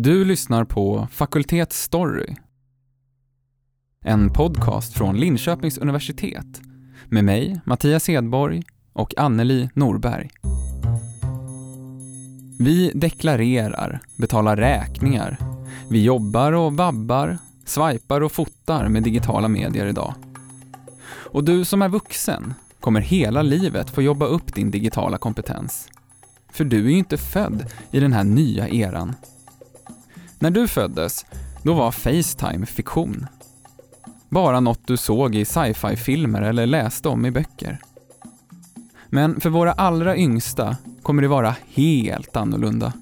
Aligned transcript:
Du 0.00 0.24
lyssnar 0.24 0.64
på 0.64 1.08
Fakultet 1.10 1.72
Story. 1.72 2.36
En 4.04 4.32
podcast 4.32 4.94
från 4.94 5.16
Linköpings 5.16 5.78
universitet 5.78 6.60
med 7.08 7.24
mig, 7.24 7.60
Mattias 7.64 8.08
Hedborg 8.08 8.62
och 8.92 9.18
Anneli 9.18 9.70
Norberg. 9.74 10.30
Vi 12.58 12.92
deklarerar, 12.94 14.00
betalar 14.18 14.56
räkningar. 14.56 15.38
Vi 15.90 16.04
jobbar 16.04 16.52
och 16.52 16.76
vabbar, 16.76 17.38
swipar 17.64 18.20
och 18.20 18.32
fotar 18.32 18.88
med 18.88 19.02
digitala 19.02 19.48
medier 19.48 19.86
idag. 19.86 20.14
Och 21.08 21.44
du 21.44 21.64
som 21.64 21.82
är 21.82 21.88
vuxen 21.88 22.54
kommer 22.80 23.00
hela 23.00 23.42
livet 23.42 23.90
få 23.90 24.02
jobba 24.02 24.26
upp 24.26 24.54
din 24.54 24.70
digitala 24.70 25.18
kompetens. 25.18 25.88
För 26.52 26.64
du 26.64 26.86
är 26.86 26.90
ju 26.90 26.98
inte 26.98 27.16
född 27.16 27.72
i 27.90 28.00
den 28.00 28.12
här 28.12 28.24
nya 28.24 28.68
eran. 28.68 29.14
När 30.38 30.50
du 30.50 30.68
föddes, 30.68 31.26
då 31.62 31.74
var 31.74 31.90
Facetime 31.90 32.66
fiktion. 32.66 33.26
Bara 34.28 34.60
något 34.60 34.86
du 34.86 34.96
såg 34.96 35.34
i 35.34 35.44
sci-fi-filmer 35.44 36.42
eller 36.42 36.66
läste 36.66 37.08
om 37.08 37.26
i 37.26 37.30
böcker. 37.30 37.78
Men 39.08 39.40
för 39.40 39.50
våra 39.50 39.72
allra 39.72 40.16
yngsta 40.16 40.76
kommer 41.02 41.22
det 41.22 41.28
vara 41.28 41.56
helt 41.74 42.36
annorlunda. 42.36 42.92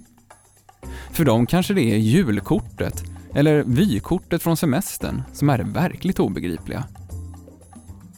För 1.10 1.24
dem 1.24 1.46
kanske 1.46 1.74
det 1.74 1.92
är 1.92 1.96
julkortet 1.96 3.04
eller 3.34 3.62
vykortet 3.62 4.42
från 4.42 4.56
semestern 4.56 5.22
som 5.32 5.50
är 5.50 5.58
det 5.58 5.64
verkligt 5.64 6.20
obegripliga. 6.20 6.84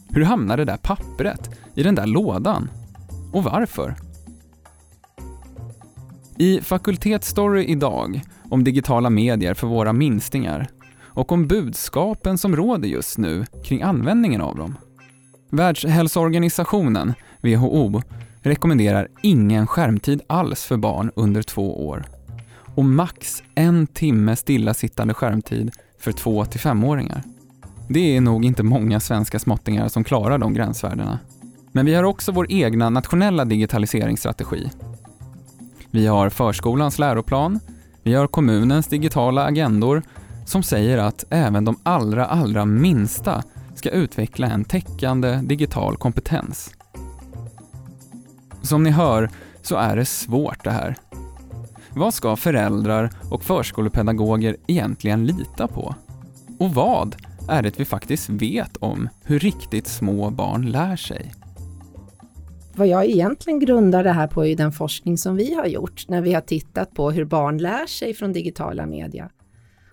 Hur 0.08 0.24
hamnade 0.24 0.64
det 0.64 0.72
där 0.72 0.78
pappret 0.78 1.50
i 1.74 1.82
den 1.82 1.94
där 1.94 2.06
lådan? 2.06 2.70
Och 3.32 3.44
varför? 3.44 4.07
I 6.40 6.60
Fakultetsstory 6.60 7.64
idag 7.64 8.22
om 8.50 8.64
digitala 8.64 9.10
medier 9.10 9.54
för 9.54 9.66
våra 9.66 9.92
minstingar 9.92 10.68
och 11.00 11.32
om 11.32 11.46
budskapen 11.46 12.38
som 12.38 12.56
råder 12.56 12.88
just 12.88 13.18
nu 13.18 13.46
kring 13.64 13.82
användningen 13.82 14.40
av 14.40 14.56
dem. 14.56 14.76
Världshälsoorganisationen, 15.50 17.14
WHO, 17.40 18.02
rekommenderar 18.42 19.08
ingen 19.22 19.66
skärmtid 19.66 20.22
alls 20.26 20.64
för 20.64 20.76
barn 20.76 21.10
under 21.16 21.42
två 21.42 21.88
år 21.88 22.04
och 22.74 22.84
max 22.84 23.42
en 23.54 23.86
timme 23.86 24.36
stillasittande 24.36 25.14
skärmtid 25.14 25.70
för 26.00 26.12
två 26.12 26.44
till 26.44 26.60
femåringar. 26.60 27.22
Det 27.88 28.16
är 28.16 28.20
nog 28.20 28.44
inte 28.44 28.62
många 28.62 29.00
svenska 29.00 29.38
småttingar 29.38 29.88
som 29.88 30.04
klarar 30.04 30.38
de 30.38 30.54
gränsvärdena. 30.54 31.18
Men 31.72 31.86
vi 31.86 31.94
har 31.94 32.04
också 32.04 32.32
vår 32.32 32.46
egna 32.52 32.90
nationella 32.90 33.44
digitaliseringsstrategi. 33.44 34.70
Vi 35.90 36.06
har 36.06 36.30
förskolans 36.30 36.98
läroplan, 36.98 37.60
vi 38.02 38.14
har 38.14 38.26
kommunens 38.26 38.86
digitala 38.86 39.44
agendor 39.44 40.02
som 40.46 40.62
säger 40.62 40.98
att 40.98 41.24
även 41.30 41.64
de 41.64 41.78
allra, 41.82 42.26
allra 42.26 42.64
minsta 42.64 43.42
ska 43.74 43.90
utveckla 43.90 44.46
en 44.46 44.64
täckande 44.64 45.40
digital 45.42 45.96
kompetens. 45.96 46.70
Som 48.62 48.82
ni 48.82 48.90
hör 48.90 49.30
så 49.62 49.76
är 49.76 49.96
det 49.96 50.04
svårt 50.04 50.64
det 50.64 50.70
här. 50.70 50.96
Vad 51.90 52.14
ska 52.14 52.36
föräldrar 52.36 53.10
och 53.30 53.44
förskolepedagoger 53.44 54.56
egentligen 54.66 55.26
lita 55.26 55.68
på? 55.68 55.94
Och 56.58 56.74
vad 56.74 57.16
är 57.48 57.62
det 57.62 57.80
vi 57.80 57.84
faktiskt 57.84 58.28
vet 58.28 58.76
om 58.76 59.08
hur 59.22 59.38
riktigt 59.38 59.86
små 59.86 60.30
barn 60.30 60.66
lär 60.66 60.96
sig? 60.96 61.34
Vad 62.78 62.88
jag 62.88 63.06
egentligen 63.06 63.58
grundar 63.58 64.04
det 64.04 64.12
här 64.12 64.26
på 64.26 64.46
är 64.46 64.56
den 64.56 64.72
forskning 64.72 65.18
som 65.18 65.36
vi 65.36 65.54
har 65.54 65.66
gjort 65.66 66.08
när 66.08 66.20
vi 66.20 66.32
har 66.32 66.40
tittat 66.40 66.94
på 66.94 67.10
hur 67.10 67.24
barn 67.24 67.58
lär 67.58 67.86
sig 67.86 68.14
från 68.14 68.32
digitala 68.32 68.86
media. 68.86 69.30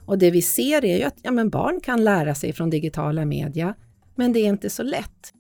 Och 0.05 0.17
det 0.17 0.31
vi 0.31 0.41
ser 0.41 0.85
är 0.85 0.97
ju 0.97 1.03
att 1.03 1.15
ja, 1.21 1.31
men 1.31 1.49
barn 1.49 1.79
kan 1.83 2.03
lära 2.03 2.35
sig 2.35 2.53
från 2.53 2.69
digitala 2.69 3.25
media, 3.25 3.73
men 4.15 4.33
det 4.33 4.39
är 4.39 4.45
inte 4.49 4.69
så 4.69 4.83
lätt. 4.83 5.33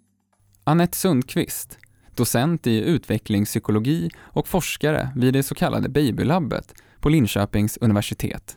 Annette 0.63 0.97
Sundqvist, 0.97 1.77
docent 2.15 2.67
i 2.67 2.81
utvecklingspsykologi 2.81 4.09
och 4.17 4.47
forskare 4.47 5.09
vid 5.15 5.33
det 5.33 5.43
så 5.43 5.55
kallade 5.55 5.89
Babylabbet 5.89 6.73
på 6.99 7.09
Linköpings 7.09 7.77
universitet. 7.77 8.55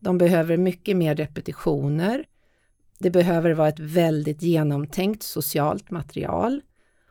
De 0.00 0.18
behöver 0.18 0.56
mycket 0.56 0.96
mer 0.96 1.14
repetitioner. 1.14 2.24
Det 2.98 3.10
behöver 3.10 3.50
vara 3.50 3.68
ett 3.68 3.80
väldigt 3.80 4.42
genomtänkt 4.42 5.22
socialt 5.22 5.90
material 5.90 6.60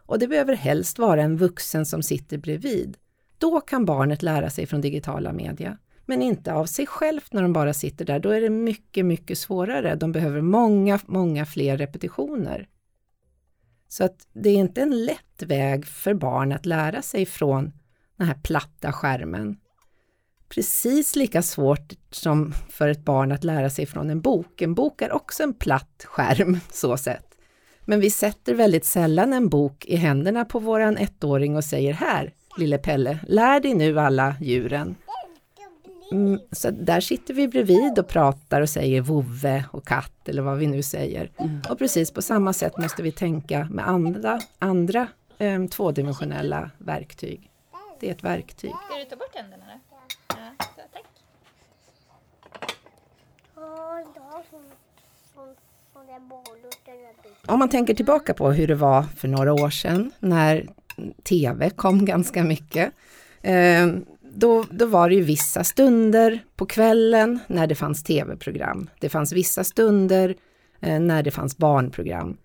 och 0.10 0.20
det 0.20 0.28
behöver 0.28 0.54
helst 0.54 1.00
vara 1.00 1.24
en 1.24 1.38
vuxen 1.38 1.86
som 1.86 2.04
sitter 2.04 2.38
bredvid. 2.38 2.98
Då 3.38 3.62
kan 3.62 3.86
barnet 3.86 4.24
lära 4.24 4.50
sig 4.50 4.66
från 4.66 4.82
digitala 4.82 5.34
media, 5.34 5.78
men 6.06 6.22
inte 6.22 6.54
av 6.54 6.66
sig 6.66 6.88
självt 6.88 7.34
när 7.34 7.42
de 7.42 7.54
bara 7.54 7.74
sitter 7.74 8.06
där. 8.06 8.20
Då 8.20 8.30
är 8.30 8.42
det 8.42 8.50
mycket, 8.50 9.06
mycket 9.06 9.38
svårare. 9.38 9.96
De 9.96 10.12
behöver 10.12 10.42
många, 10.42 11.00
många 11.06 11.46
fler 11.46 11.78
repetitioner. 11.78 12.68
Så 13.88 14.04
att 14.04 14.28
det 14.34 14.50
är 14.50 14.56
inte 14.56 14.82
en 14.82 15.06
lätt 15.06 15.44
väg 15.44 15.86
för 15.86 16.14
barn 16.14 16.52
att 16.52 16.66
lära 16.66 17.02
sig 17.02 17.26
från 17.26 17.72
den 18.18 18.28
här 18.28 18.40
platta 18.44 18.92
skärmen. 18.92 19.58
Precis 20.48 21.16
lika 21.16 21.42
svårt 21.42 21.94
som 22.12 22.54
för 22.70 22.88
ett 22.88 23.06
barn 23.06 23.32
att 23.32 23.44
lära 23.44 23.70
sig 23.70 23.86
från 23.86 24.10
en 24.10 24.22
bok. 24.22 24.62
En 24.62 24.74
bok 24.74 25.02
är 25.02 25.12
också 25.12 25.44
en 25.44 25.54
platt 25.54 26.06
skärm 26.08 26.60
så 26.72 26.98
sett. 26.98 27.29
Men 27.90 28.00
vi 28.00 28.10
sätter 28.10 28.54
väldigt 28.54 28.86
sällan 28.86 29.34
en 29.34 29.50
bok 29.50 29.86
i 29.86 29.96
händerna 29.96 30.46
på 30.46 30.60
våran 30.60 30.98
ettåring 30.98 31.56
och 31.56 31.64
säger 31.64 31.94
här, 31.94 32.34
lille 32.58 32.78
Pelle, 32.78 33.20
lär 33.28 33.60
dig 33.60 33.74
nu 33.74 34.00
alla 34.00 34.36
djuren. 34.42 34.96
Mm, 36.12 36.40
så 36.52 36.72
där 36.72 37.02
sitter 37.02 37.34
vi 37.34 37.48
bredvid 37.48 38.00
och 38.00 38.08
pratar 38.08 38.62
och 38.62 38.70
säger 38.70 39.02
vovve 39.02 39.66
och 39.72 39.88
katt 39.88 40.30
eller 40.30 40.42
vad 40.42 40.58
vi 40.58 40.68
nu 40.68 40.84
säger. 40.84 41.32
Mm. 41.38 41.62
Och 41.70 41.78
precis 41.78 42.12
på 42.12 42.22
samma 42.22 42.54
sätt 42.54 42.78
måste 42.78 43.04
vi 43.04 43.12
tänka 43.12 43.68
med 43.72 43.88
andra, 43.88 44.40
andra 44.60 45.08
um, 45.38 45.68
tvådimensionella 45.68 46.72
verktyg. 46.78 47.52
Det 48.00 48.08
är 48.08 48.12
ett 48.12 48.24
verktyg. 48.24 48.72
Ska 48.90 49.00
du 49.00 49.06
ta 49.06 49.16
bort 49.16 49.34
tänderna? 49.34 49.64
Ja, 50.28 50.36
så, 50.60 50.82
tack. 50.94 51.06
Om 57.46 57.60
man 57.60 57.70
tänker 57.70 57.94
tillbaka 57.94 58.34
på 58.34 58.52
hur 58.52 58.68
det 58.68 58.76
var 58.76 59.04
för 59.04 59.28
några 59.28 59.54
år 59.54 59.70
sedan 59.70 60.12
när 60.20 60.68
TV 61.24 61.70
kom 61.70 62.06
ganska 62.06 62.44
mycket. 62.44 62.92
Eh, 63.42 63.88
då, 64.34 64.66
då 64.72 64.86
var 64.86 65.10
det 65.10 65.16
ju 65.16 65.22
vissa 65.22 65.64
stunder 65.64 66.40
på 66.56 66.66
kvällen 66.66 67.40
när 67.48 67.68
det 67.68 67.76
fanns 67.76 68.04
tv-program. 68.04 68.90
Det 69.00 69.10
fanns 69.10 69.34
vissa 69.34 69.64
stunder 69.64 70.36
eh, 70.82 71.00
när 71.00 71.24
det 71.24 71.32
fanns 71.32 71.58
barnprogram. 71.58 72.38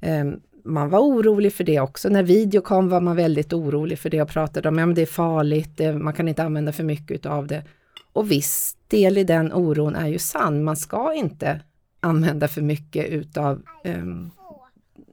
Eh, 0.00 0.24
man 0.64 0.88
var 0.88 1.00
orolig 1.00 1.52
för 1.52 1.64
det 1.64 1.80
också. 1.80 2.08
När 2.08 2.22
video 2.22 2.60
kom 2.60 2.88
var 2.88 3.00
man 3.00 3.16
väldigt 3.16 3.52
orolig 3.52 3.98
för 3.98 4.10
det 4.10 4.22
och 4.22 4.28
pratade 4.28 4.68
om 4.68 4.78
att 4.78 4.88
ja, 4.88 4.94
det 4.94 5.02
är 5.02 5.06
farligt, 5.06 5.76
det, 5.76 5.92
man 5.92 6.12
kan 6.12 6.28
inte 6.28 6.42
använda 6.42 6.72
för 6.72 6.84
mycket 6.84 7.26
av 7.26 7.46
det. 7.46 7.64
Och 8.12 8.30
viss 8.30 8.76
del 8.88 9.18
i 9.18 9.24
den 9.24 9.52
oron 9.52 9.96
är 9.96 10.08
ju 10.08 10.18
sann. 10.18 10.64
Man 10.64 10.76
ska 10.76 11.14
inte 11.14 11.60
använda 12.02 12.48
för 12.48 12.62
mycket 12.62 13.08
utav 13.08 13.62
um, 13.84 14.30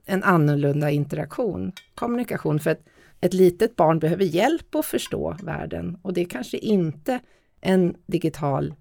en 0.06 0.22
annorlunda 0.22 0.90
interaktion, 0.90 1.72
kommunikation. 1.94 2.60
För 2.60 2.70
att 2.70 2.80
ett 3.20 3.34
litet 3.34 3.76
barn 3.76 3.98
behöver 3.98 4.24
hjälp 4.24 4.74
att 4.74 4.86
förstå 4.86 5.36
världen 5.42 5.98
och 6.02 6.12
det 6.12 6.24
kanske 6.24 6.58
inte 6.58 7.20
en 7.60 7.94
digital 8.06 8.74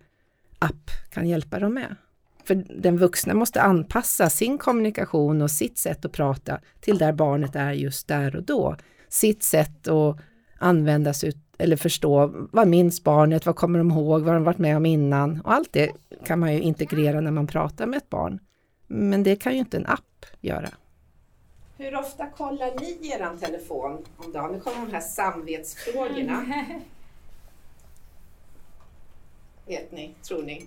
app 0.60 0.92
kan 1.10 1.28
hjälpa 1.28 1.60
dem 1.60 1.74
med. 1.74 1.96
För 2.44 2.56
den 2.82 2.98
vuxna 2.98 3.34
måste 3.34 3.62
anpassa 3.62 4.30
sin 4.30 4.58
kommunikation 4.58 5.42
och 5.42 5.52
sitt 5.52 5.78
sätt 5.78 6.06
att 6.06 6.12
prata 6.12 6.60
till 6.80 6.98
där 6.98 7.14
barnet 7.14 7.56
är 7.56 7.72
just 7.72 8.08
där 8.08 8.36
och 8.36 8.44
då. 8.44 8.76
Sitt 9.10 9.44
sätt 9.44 9.88
att 9.88 10.20
använda 10.58 11.14
sig 11.14 11.34
eller 11.60 11.78
förstå 11.78 12.32
vad 12.52 12.68
minns 12.68 13.04
barnet, 13.04 13.46
vad 13.46 13.56
kommer 13.56 13.80
de 13.80 13.92
ihåg, 13.92 14.22
vad 14.22 14.34
de 14.34 14.44
varit 14.44 14.58
med 14.58 14.78
om 14.78 14.86
innan 14.86 15.42
och 15.42 15.54
allt 15.54 15.74
det 15.74 15.92
kan 16.26 16.40
man 16.40 16.54
ju 16.54 16.62
integrera 16.62 17.22
när 17.22 17.32
man 17.32 17.48
pratar 17.48 17.86
med 17.86 17.98
ett 17.98 18.10
barn. 18.10 18.40
Men 18.88 19.24
det 19.24 19.36
kan 19.36 19.54
ju 19.54 19.60
inte 19.60 19.78
en 19.78 19.86
app 19.86 20.26
göra. 20.42 20.70
Hur 21.78 21.96
ofta 21.96 22.30
kollar 22.30 22.80
ni 22.80 23.10
er 23.12 23.38
telefon 23.40 24.06
om 24.18 24.32
dagen? 24.32 24.52
Nu 24.52 24.60
kommer 24.60 24.86
de 24.86 24.92
här 24.94 25.02
samvetsfrågorna. 25.02 26.46
Vet 29.66 29.92
ni, 29.92 30.16
tror 30.24 30.44
ni? 30.44 30.66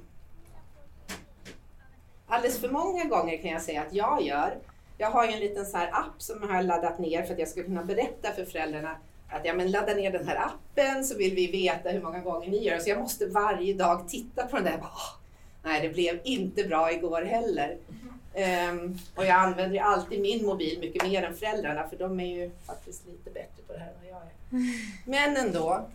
Alldeles 2.26 2.60
för 2.60 2.68
många 2.68 3.04
gånger 3.04 3.36
kan 3.36 3.50
jag 3.50 3.62
säga 3.62 3.82
att 3.82 3.94
jag 3.94 4.22
gör. 4.22 4.58
Jag 4.98 5.10
har 5.10 5.26
ju 5.26 5.32
en 5.32 5.40
liten 5.40 5.66
så 5.66 5.76
här 5.76 5.90
app 5.92 6.22
som 6.22 6.38
jag 6.42 6.48
har 6.48 6.62
laddat 6.62 6.98
ner 6.98 7.22
för 7.22 7.32
att 7.32 7.38
jag 7.38 7.48
ska 7.48 7.62
kunna 7.62 7.84
berätta 7.84 8.32
för 8.32 8.44
föräldrarna 8.44 8.96
att 9.32 9.44
ja, 9.44 9.54
men 9.54 9.70
ladda 9.70 9.94
ner 9.94 10.10
den 10.10 10.28
här 10.28 10.36
appen 10.36 11.04
så 11.04 11.16
vill 11.16 11.34
vi 11.34 11.46
veta 11.46 11.88
hur 11.88 12.02
många 12.02 12.20
gånger 12.20 12.48
ni 12.48 12.64
gör. 12.64 12.78
Så 12.78 12.90
jag 12.90 13.00
måste 13.00 13.26
varje 13.26 13.74
dag 13.74 14.08
titta 14.08 14.46
på 14.46 14.56
den 14.56 14.64
där. 14.64 14.78
Bara, 14.78 14.90
nej, 15.62 15.82
det 15.82 15.88
blev 15.88 16.20
inte 16.24 16.64
bra 16.64 16.92
igår 16.92 17.22
heller. 17.22 17.76
Um, 18.70 18.98
och 19.14 19.24
jag 19.24 19.36
använder 19.36 19.74
ju 19.74 19.78
alltid 19.78 20.20
min 20.20 20.46
mobil 20.46 20.78
mycket 20.80 21.08
mer 21.08 21.22
än 21.22 21.36
föräldrarna 21.36 21.88
för 21.88 21.96
de 21.96 22.20
är 22.20 22.26
ju 22.26 22.50
faktiskt 22.66 23.06
lite 23.06 23.30
bättre 23.30 23.62
på 23.66 23.72
det 23.72 23.78
här 23.78 23.88
än 23.88 23.94
vad 24.02 24.10
jag 24.10 24.22
är. 24.22 24.30
Men 25.04 25.36
ändå. 25.46 25.86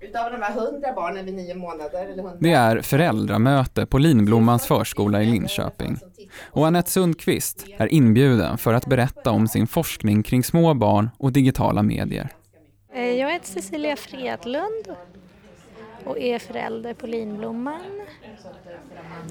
Utav 0.00 0.30
de 0.30 0.42
här 0.42 0.54
hundra 0.54 0.92
barnen 0.92 1.24
vid 1.24 1.34
nio 1.34 1.54
månader, 1.54 2.04
eller 2.04 2.22
100, 2.22 2.36
Det 2.40 2.52
är 2.52 2.80
föräldramöte 2.80 3.86
på 3.86 3.98
Linblommans 3.98 4.66
förskola 4.66 5.22
i 5.22 5.26
Linköping. 5.26 5.96
Och 6.50 6.66
Anette 6.66 6.90
Sundqvist 6.90 7.66
är 7.78 7.86
inbjuden 7.94 8.58
för 8.58 8.74
att 8.74 8.86
berätta 8.86 9.30
om 9.30 9.48
sin 9.48 9.66
forskning 9.66 10.22
kring 10.22 10.44
små 10.44 10.74
barn 10.74 11.10
och 11.18 11.32
digitala 11.32 11.82
medier. 11.82 12.28
Eh, 12.94 13.02
Jag 13.02 13.32
heter 13.32 13.46
Cecilia 13.46 13.96
Fredlund 13.96 14.86
och 16.08 16.18
är 16.18 16.38
förälder 16.38 16.94
på 16.94 17.06
Linblomman 17.06 18.00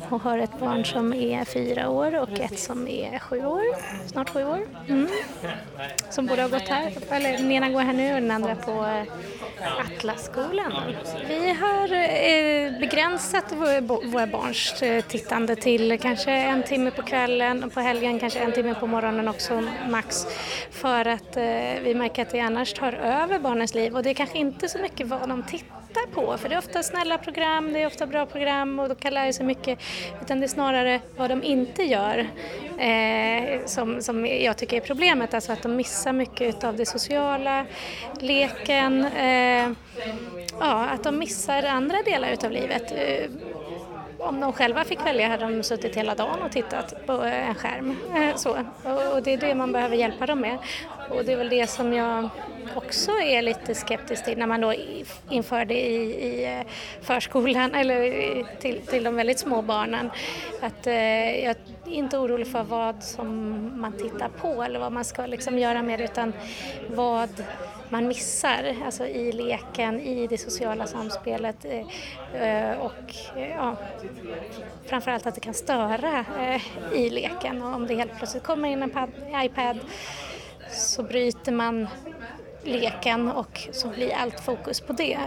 och 0.10 0.22
har 0.22 0.38
ett 0.38 0.60
barn 0.60 0.86
som 0.86 1.14
är 1.14 1.46
fyra 1.46 1.90
år 1.90 2.16
och 2.16 2.40
ett 2.40 2.60
som 2.60 2.88
är 2.88 3.20
sju 3.20 3.46
år, 3.46 3.64
snart 4.08 4.30
sju 4.30 4.44
år. 4.44 4.60
Mm. 4.88 5.08
Som 6.10 6.26
borde 6.26 6.42
ha 6.42 6.50
gått 6.50 6.68
här, 6.68 6.94
eller 7.10 7.32
den 7.32 7.52
ena 7.52 7.70
går 7.70 7.82
här 7.82 7.94
nu 7.94 8.16
och 8.16 8.22
den 8.22 8.32
andra 8.32 8.56
på 8.56 8.72
eh, 8.72 9.04
Atlasskolan. 9.80 10.74
Vi 11.28 11.54
har 11.54 11.94
eh, 11.94 12.80
begränsat 12.80 13.52
våra 13.52 14.28
barns 14.28 14.84
eh, 14.84 15.02
tittande 15.02 15.56
till 15.56 16.00
kanske 16.00 16.32
en 16.32 16.64
timme 16.64 16.92
på 16.92 17.02
kvällen 17.02 17.64
och 17.64 17.74
på 17.74 17.80
helgen 17.80 18.20
kanske 18.20 18.40
en 18.40 18.52
timme 18.52 18.76
på 18.76 18.88
morgonen 18.88 19.28
också 19.28 19.64
max. 19.90 20.26
För 20.72 21.06
att 21.06 21.38
vi 21.82 21.94
märker 21.96 22.22
att 22.22 22.30
det 22.30 22.40
annars 22.40 22.74
tar 22.74 22.94
över 22.94 23.40
barnens 23.40 23.76
liv 23.76 23.96
och 23.96 24.04
det 24.04 24.10
är 24.10 24.14
kanske 24.14 24.38
inte 24.38 24.70
så 24.70 24.80
mycket 24.80 25.08
vad 25.08 25.30
de 25.30 25.44
tittar 25.44 25.77
på 26.14 26.38
för 26.38 26.50
det 26.50 26.56
är 26.56 26.60
ofta 26.60 26.84
snälla 26.84 27.18
program, 27.18 27.74
det 27.74 27.82
är 27.82 27.88
ofta 27.88 28.06
bra 28.06 28.26
program 28.26 28.80
och 28.80 28.90
de 28.90 28.96
kan 28.96 29.14
lära 29.14 29.34
sig 29.34 29.46
mycket 29.46 29.80
utan 30.22 30.40
det 30.40 30.46
är 30.46 30.48
snarare 30.48 31.02
vad 31.18 31.30
de 31.30 31.44
inte 31.44 31.84
gör 31.84 32.28
eh, 32.78 33.66
som, 33.66 34.02
som 34.02 34.26
jag 34.26 34.58
tycker 34.58 34.78
är 34.78 34.82
problemet, 34.82 35.34
alltså 35.34 35.52
att 35.52 35.64
de 35.64 35.76
missar 35.76 36.14
mycket 36.14 36.64
av 36.64 36.76
det 36.76 36.86
sociala, 36.86 37.66
leken, 38.20 39.06
eh, 39.06 39.70
ja, 40.60 40.86
att 40.86 41.04
de 41.04 41.20
missar 41.20 41.64
andra 41.64 41.98
delar 42.02 42.32
utav 42.32 42.52
livet. 42.52 42.92
Eh, 42.92 43.30
om 44.28 44.40
de 44.40 44.54
själva 44.54 44.84
fick 44.84 45.06
välja 45.06 45.28
hade 45.28 45.46
de 45.46 45.64
suttit 45.64 45.96
hela 45.98 46.16
dagen 46.16 46.42
och 46.46 46.52
tittat 46.52 47.06
på 47.06 47.12
en 47.14 47.56
skärm. 47.56 47.96
Eh, 48.16 48.36
så. 48.36 48.50
Och 49.14 49.24
det 49.24 49.34
är 49.34 49.38
det 49.38 49.56
man 49.56 49.72
behöver 49.72 49.96
hjälpa 49.96 50.26
dem 50.26 50.42
med. 50.42 50.58
Och 51.10 51.26
det 51.26 51.34
är 51.34 51.38
väl 51.38 51.50
det 51.50 51.68
som 51.68 51.94
jag 51.94 52.30
också 52.76 53.12
är 53.12 53.42
lite 53.42 53.76
skeptisk 53.76 54.26
till 54.26 54.38
när 54.38 54.48
man 54.48 54.62
då 54.62 54.74
inför 55.30 55.66
det 55.66 55.88
i, 55.88 55.96
i 56.28 56.46
eh, 56.60 56.62
förskolan 57.02 57.76
eller 57.76 58.02
i- 58.02 58.46
till, 58.60 58.82
till 58.82 59.04
de 59.04 59.16
väldigt 59.16 59.40
små 59.40 59.62
barnen. 59.62 60.12
Att, 60.62 60.88
eh, 60.88 61.44
jag 61.46 61.50
är 61.86 61.92
inte 61.92 62.18
orolig 62.18 62.48
för 62.52 62.64
vad 62.64 63.04
som 63.04 63.72
man 63.82 63.94
tittar 63.94 64.30
på 64.42 64.64
eller 64.64 64.80
vad 64.80 64.92
man 64.92 65.06
ska 65.06 65.26
liksom 65.26 65.60
göra 65.60 65.82
med 65.84 66.00
det 66.00 66.06
utan 66.06 66.34
vad 66.96 67.30
man 67.90 68.08
missar 68.08 68.76
alltså 68.86 69.06
i 69.06 69.32
leken, 69.32 70.00
i 70.00 70.28
det 70.28 70.38
sociala 70.38 70.88
samspelet 70.88 71.66
eh, 71.66 71.80
eh, 72.42 72.78
och 72.78 73.38
eh, 73.38 73.50
ja, 73.50 73.76
framförallt 74.86 75.28
att 75.28 75.36
det 75.36 75.42
kan 75.42 75.54
störa 75.54 76.26
i 76.94 77.10
leken 77.10 77.64
och 77.64 77.76
om 77.76 77.88
det 77.88 77.96
helt 77.96 78.18
plötsligt 78.18 78.44
kommer 78.44 78.70
in 78.70 78.84
en 78.84 78.90
pad, 78.90 79.10
iPad 79.44 79.80
så 80.72 81.04
bryter 81.04 81.52
man 81.52 81.88
leken 82.64 83.32
och 83.32 83.68
så 83.72 83.88
blir 83.88 84.14
allt 84.14 84.40
fokus 84.40 84.82
på 84.82 84.94
det. 84.94 85.18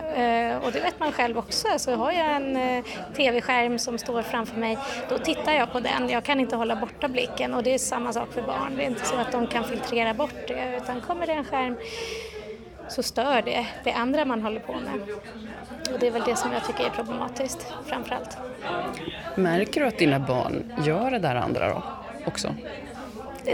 Och 0.62 0.72
det 0.72 0.80
vet 0.80 1.00
man 1.00 1.12
själv 1.12 1.38
också. 1.38 1.68
Så 1.76 1.94
har 1.94 2.12
jag 2.12 2.36
en 2.36 2.82
tv-skärm 3.16 3.78
som 3.78 3.98
står 3.98 4.22
framför 4.22 4.56
mig, 4.56 4.78
då 5.08 5.18
tittar 5.18 5.52
jag 5.52 5.72
på 5.72 5.80
den. 5.80 6.08
Jag 6.08 6.24
kan 6.24 6.40
inte 6.40 6.56
hålla 6.56 6.76
borta 6.76 7.08
blicken 7.08 7.54
och 7.54 7.62
det 7.62 7.74
är 7.74 7.78
samma 7.78 8.12
sak 8.12 8.32
för 8.32 8.42
barn. 8.42 8.76
Det 8.76 8.82
är 8.82 8.86
inte 8.86 9.06
så 9.06 9.16
att 9.16 9.32
de 9.32 9.46
kan 9.46 9.64
filtrera 9.64 10.14
bort 10.14 10.48
det 10.48 10.80
utan 10.82 11.00
kommer 11.00 11.26
det 11.26 11.32
en 11.32 11.44
skärm 11.44 11.76
så 12.90 13.02
stör 13.02 13.42
det 13.42 13.66
det 13.84 13.92
andra 13.92 14.24
man 14.24 14.42
håller 14.42 14.60
på 14.60 14.72
med. 14.72 15.00
Och 15.92 15.98
det 16.00 16.06
är 16.06 16.10
väl 16.10 16.22
det 16.26 16.36
som 16.36 16.52
jag 16.52 16.64
tycker 16.64 16.84
är 16.84 16.90
problematiskt 16.90 17.66
framförallt. 17.86 18.38
Märker 19.34 19.80
du 19.80 19.86
att 19.86 19.98
dina 19.98 20.18
barn 20.18 20.72
gör 20.84 21.10
det 21.10 21.18
där 21.18 21.34
andra 21.34 21.68
då 21.68 21.82
också? 22.26 22.54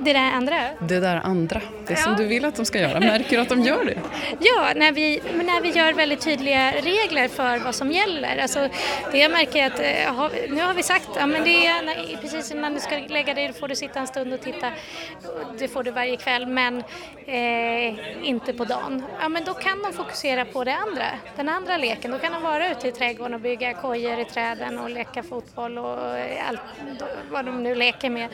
Det 0.03 0.13
där 0.13 0.33
andra? 0.33 0.57
Det 0.81 1.01
där 1.01 1.21
andra, 1.25 1.61
det 1.87 1.97
som 1.97 2.17
du 2.17 2.27
vill 2.27 2.45
att 2.45 2.57
de 2.57 2.65
ska 2.65 2.81
göra. 2.81 3.01
Märker 3.01 3.37
du 3.37 3.43
att 3.43 3.49
de 3.49 3.63
gör 3.63 3.85
det? 3.85 3.99
Ja, 4.41 4.73
när 4.77 4.93
vi, 4.93 5.23
när 5.45 5.61
vi 5.61 5.69
gör 5.69 5.93
väldigt 5.93 6.21
tydliga 6.21 6.73
regler 6.73 7.29
för 7.29 7.59
vad 7.59 7.75
som 7.75 7.93
gäller. 7.93 8.39
Alltså, 8.39 8.69
det 9.13 9.19
jag 9.19 9.33
märker 9.33 9.63
är 9.63 9.67
att 9.67 9.81
eh, 9.81 10.15
har, 10.15 10.31
nu 10.49 10.61
har 10.61 10.75
vi 10.75 10.83
sagt 10.83 11.09
ja, 11.17 11.27
men 11.27 11.45
det 11.45 11.67
är 11.67 11.83
när, 11.83 12.17
precis 12.21 12.51
innan 12.51 12.75
du 12.75 12.81
ska 12.81 12.99
lägga 13.09 13.35
dig, 13.35 13.53
får 13.53 13.69
du 13.69 13.77
sitta 13.77 14.01
en 14.01 14.07
stund 14.07 14.33
och 14.33 14.41
titta. 14.41 14.71
Det 15.59 15.69
får 15.69 15.83
du 15.83 15.91
varje 15.91 16.17
kväll, 16.17 16.47
men 16.47 16.83
eh, 17.27 18.29
inte 18.29 18.53
på 18.53 18.65
dagen. 18.65 19.03
Ja, 19.21 19.29
men 19.29 19.45
då 19.45 19.55
kan 19.55 19.83
de 19.83 19.93
fokusera 19.93 20.45
på 20.45 20.65
det 20.65 20.75
andra, 20.75 21.07
den 21.37 21.49
andra 21.49 21.77
leken. 21.77 22.11
Då 22.11 22.19
kan 22.19 22.33
de 22.33 22.43
vara 22.43 22.71
ute 22.71 22.89
i 22.89 22.93
trädgården 22.93 23.35
och 23.35 23.41
bygga 23.41 23.75
kojor 23.75 24.21
i 24.21 24.25
träden 24.25 24.79
och 24.79 24.91
leka 24.91 25.23
fotboll 25.23 25.79
och 25.79 26.19
eh, 26.19 26.49
allt 26.49 26.61
vad 27.31 27.45
de 27.45 27.63
nu 27.63 27.75
leker 27.75 28.11
med. 28.11 28.29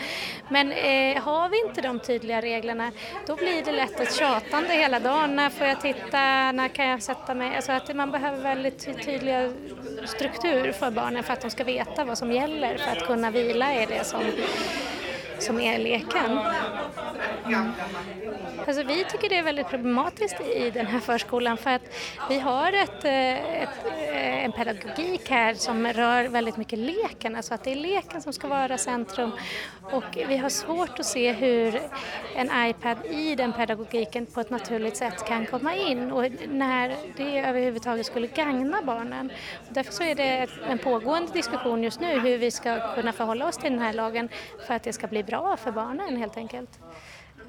Men 0.49 0.73
eh, 0.73 1.23
har 1.23 1.49
vi 1.53 1.69
inte 1.69 1.81
de 1.81 1.99
tydliga 1.99 2.41
reglerna 2.41 2.93
då 3.27 3.37
blir 3.37 3.65
det 3.65 3.73
lätt 3.73 4.01
ett 4.01 4.15
tjatande 4.15 4.75
hela 4.75 5.01
dagen. 5.01 5.37
När 5.37 5.51
får 5.51 5.67
jag 5.67 5.81
titta? 5.81 6.53
När 6.53 6.69
kan 6.69 6.87
jag 6.87 7.03
sätta 7.03 7.35
mig? 7.35 7.57
Alltså 7.57 7.73
att 7.73 7.97
man 7.97 8.11
behöver 8.11 8.43
väldigt 8.43 9.05
tydliga 9.05 9.53
struktur 10.05 10.73
för 10.73 10.91
barnen 10.91 11.23
för 11.23 11.33
att 11.33 11.41
de 11.41 11.51
ska 11.51 11.65
veta 11.65 12.05
vad 12.05 12.19
som 12.19 12.33
gäller 12.33 12.77
för 12.77 12.91
att 12.91 13.07
kunna 13.07 13.31
vila 13.31 13.83
i 13.83 13.87
det 13.87 14.05
som, 14.05 14.21
som 15.43 15.61
är 15.61 15.79
leken. 15.79 16.39
Alltså 18.67 18.83
vi 18.83 19.05
tycker 19.05 19.29
det 19.29 19.39
är 19.39 19.43
väldigt 19.43 19.69
problematiskt 19.69 20.41
i 20.41 20.71
den 20.71 20.87
här 20.87 21.01
förskolan 21.01 21.57
för 21.57 21.71
att 21.71 21.83
vi 22.29 22.39
har 22.39 22.73
ett, 22.73 23.05
eh, 23.05 23.63
ett, 23.63 23.87
eh, 23.87 24.45
en 24.45 24.53
pedagogik 24.53 25.31
här 25.31 25.55
som 25.55 25.87
rör 25.87 26.29
väldigt 26.29 26.57
mycket 26.57 26.79
leken, 26.79 27.37
alltså 27.37 27.55
att 27.55 27.65
det 27.65 27.73
är 27.73 27.77
leken 27.77 28.23
som 28.23 28.33
ska 28.33 28.49
vara 28.49 28.79
centrum 28.79 29.31
och 29.83 30.19
vi 30.29 30.37
har 30.37 30.49
svårt 30.49 30.99
att 30.99 31.07
se 31.07 31.33
hur 31.33 31.81
en 32.37 32.51
iPad 32.69 32.97
i 33.07 33.35
den 33.35 33.53
pedagogiken 33.53 34.27
på 34.27 34.41
ett 34.41 34.51
naturligt 34.51 34.97
sätt 34.97 35.25
kan 35.27 35.47
komma 35.47 35.75
in 35.75 36.13
och 36.13 36.25
när 36.49 36.97
det 37.17 37.39
överhuvudtaget 37.39 38.07
skulle 38.07 38.27
gagna 38.27 38.83
barnen. 38.83 39.33
Därför 39.69 39.93
så 39.93 40.03
är 40.03 40.15
det 40.15 40.49
en 40.69 40.79
pågående 40.79 41.33
diskussion 41.33 41.83
just 41.83 42.01
nu 42.01 42.21
hur 42.21 42.39
vi 42.39 42.51
ska 42.51 42.95
kunna 42.95 43.13
förhålla 43.13 43.49
oss 43.49 43.57
till 43.57 43.71
den 43.71 43.81
här 43.81 43.93
lagen 43.93 44.29
för 44.67 44.75
att 44.75 44.83
det 44.83 44.93
ska 44.93 45.07
bli 45.07 45.23
bra 45.23 45.32
för 45.57 45.73
barnen 45.73 46.17
helt 46.17 46.37
enkelt. 46.37 46.79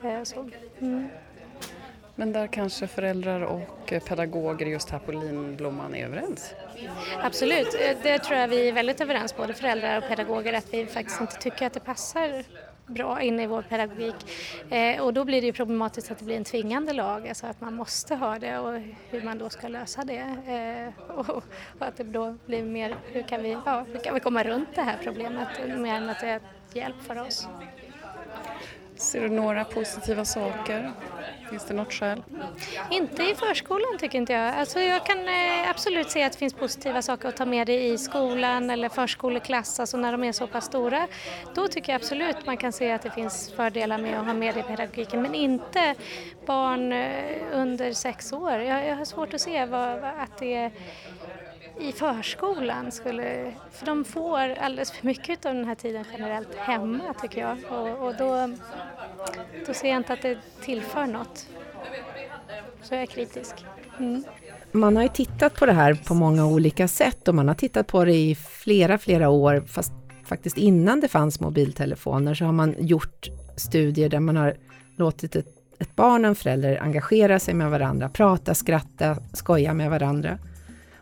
Eh, 0.04 0.24
Så. 0.24 0.50
Mm. 0.82 1.10
Men 2.16 2.34
där 2.34 2.48
kanske 2.48 2.88
föräldrar 2.88 3.42
och 3.42 3.94
pedagoger 4.08 4.66
just 4.66 4.90
här 4.90 5.00
på 5.00 5.12
Linblomman 5.12 5.96
är 5.96 6.06
överens? 6.06 6.54
Absolut, 7.22 7.76
Eh, 7.80 7.98
det 8.04 8.20
tror 8.20 8.40
jag 8.40 8.48
vi 8.48 8.70
är 8.70 8.74
väldigt 8.74 9.02
överens, 9.02 9.38
både 9.38 9.54
föräldrar 9.54 9.98
och 9.98 10.08
pedagoger, 10.08 10.54
att 10.54 10.74
vi 10.74 10.86
faktiskt 10.86 11.22
inte 11.22 11.36
tycker 11.36 11.66
att 11.68 11.74
det 11.74 11.80
passar 11.80 12.44
bra 12.94 13.22
in 13.22 13.40
i 13.40 13.48
vår 13.48 13.62
pedagogik. 13.62 14.16
Eh, 14.70 15.02
och 15.02 15.14
då 15.14 15.26
blir 15.26 15.42
det 15.42 15.48
ju 15.48 15.54
problematiskt 15.54 16.12
att 16.12 16.20
det 16.20 16.26
blir 16.26 16.38
en 16.38 16.44
tvingande 16.44 16.94
lag, 16.94 17.28
alltså 17.28 17.48
att 17.48 17.62
man 17.62 17.76
måste 17.76 18.16
ha 18.16 18.40
det 18.40 18.58
och 18.60 18.80
hur 19.10 19.22
man 19.22 19.38
då 19.38 19.50
ska 19.50 19.68
lösa 19.68 20.04
det. 20.04 20.38
Eh, 20.48 21.18
och, 21.18 21.30
och 21.30 21.44
att 21.80 21.98
det 21.98 22.04
då 22.04 22.36
blir 22.46 22.64
mer, 22.64 22.96
hur 23.12 23.24
kan, 23.24 23.44
vi, 23.44 23.58
ja, 23.66 23.86
hur 23.92 24.00
kan 24.00 24.14
vi 24.14 24.20
komma 24.20 24.44
runt 24.44 24.70
det 24.76 24.82
här 24.82 24.98
problemet 25.04 25.48
mer 25.78 25.96
än 25.96 26.10
att 26.10 26.20
det 26.20 26.28
är 26.28 26.42
hjälp 26.74 27.02
för 27.02 27.22
oss. 27.22 27.48
Ser 28.96 29.22
du 29.22 29.30
några 29.30 29.66
positiva 29.66 30.26
saker? 30.26 30.92
Finns 31.50 31.66
det 31.66 31.74
något 31.74 31.94
skäl? 31.94 32.24
Inte 32.92 33.24
i 33.24 33.36
förskolan 33.36 33.98
tycker 34.00 34.18
inte 34.18 34.34
jag. 34.34 34.56
Alltså 34.56 34.80
jag 34.80 35.06
kan 35.06 35.28
eh, 35.28 35.70
absolut 35.70 36.10
se 36.10 36.24
att 36.24 36.32
det 36.32 36.38
finns 36.38 36.54
positiva 36.54 37.02
saker 37.02 37.30
att 37.30 37.38
ta 37.38 37.46
med 37.46 37.68
dig 37.68 37.94
i 37.94 37.98
skolan 37.98 38.70
eller 38.70 38.90
förskoleklass, 38.90 39.80
alltså 39.80 39.98
när 39.98 40.12
de 40.12 40.24
är 40.24 40.32
så 40.32 40.48
pass 40.48 40.66
stora. 40.66 41.08
Då 41.56 41.68
tycker 41.68 41.92
jag 41.92 42.00
absolut 42.00 42.46
man 42.46 42.58
kan 42.58 42.72
se 42.72 42.92
att 42.92 43.02
det 43.02 43.12
finns 43.12 43.52
fördelar 43.52 43.98
med 43.98 44.20
att 44.20 44.26
ha 44.26 44.34
med 44.34 44.56
det 44.56 44.60
i 44.60 44.64
pedagogiken, 44.64 45.22
men 45.22 45.36
inte 45.36 45.96
barn 46.46 46.92
eh, 46.92 47.38
under 47.52 47.94
sex 47.94 48.34
år. 48.34 48.52
Jag, 48.52 48.96
har 48.96 49.06
svårt 49.06 49.34
att 49.34 49.42
se 49.42 49.66
vad, 49.66 50.02
vad, 50.02 50.12
att 50.20 50.38
det 50.40 50.72
i 51.80 51.92
förskolan 51.92 52.92
skulle, 52.92 53.54
för 53.72 53.86
de 53.86 54.06
får 54.06 54.40
alldeles 54.40 54.92
för 54.92 55.06
mycket 55.06 55.46
av 55.46 55.56
den 55.56 55.66
här 55.66 55.76
tiden 55.76 56.06
generellt 56.12 56.56
hemma 56.56 57.14
tycker 57.22 57.42
jag 57.42 57.58
och, 57.70 58.08
och 58.08 58.16
då, 58.16 58.56
då 59.68 59.74
ser 59.74 59.88
jag 59.88 59.98
inte 59.98 60.14
att 60.14 60.22
det 60.22 60.38
tillför 60.62 61.06
något. 61.06 61.48
Så 62.82 62.94
jag 62.94 63.02
är 63.02 63.06
kritisk. 63.06 63.66
Mm. 64.00 64.24
Man 64.72 64.96
har 64.96 65.04
ju 65.04 65.10
tittat 65.10 65.56
på 65.56 65.66
det 65.66 65.74
här 65.74 65.94
på 65.94 66.14
många 66.14 66.46
olika 66.46 66.88
sätt 66.88 67.28
och 67.28 67.36
man 67.36 67.48
har 67.48 67.56
tittat 67.56 67.88
på 67.88 68.06
det 68.06 68.16
i 68.16 68.36
flera, 68.36 68.98
flera 68.98 69.30
år, 69.30 69.64
fast 69.68 69.92
faktiskt 70.26 70.58
innan 70.58 71.00
det 71.00 71.08
fanns 71.08 71.40
mobiltelefoner 71.40 72.34
så 72.34 72.46
har 72.46 72.52
man 72.52 72.76
gjort 72.80 73.30
studier 73.56 74.10
där 74.10 74.20
man 74.20 74.36
har 74.36 74.56
låtit 74.96 75.36
ett, 75.36 75.48
ett 75.80 75.96
barn 75.96 76.26
och 76.26 76.30
en 76.30 76.36
förälder 76.36 76.82
engagera 76.82 77.40
sig 77.40 77.54
med 77.54 77.72
varandra, 77.72 78.10
prata, 78.10 78.54
skratta, 78.54 79.18
skoja 79.34 79.74
med 79.74 79.90
varandra. 79.90 80.38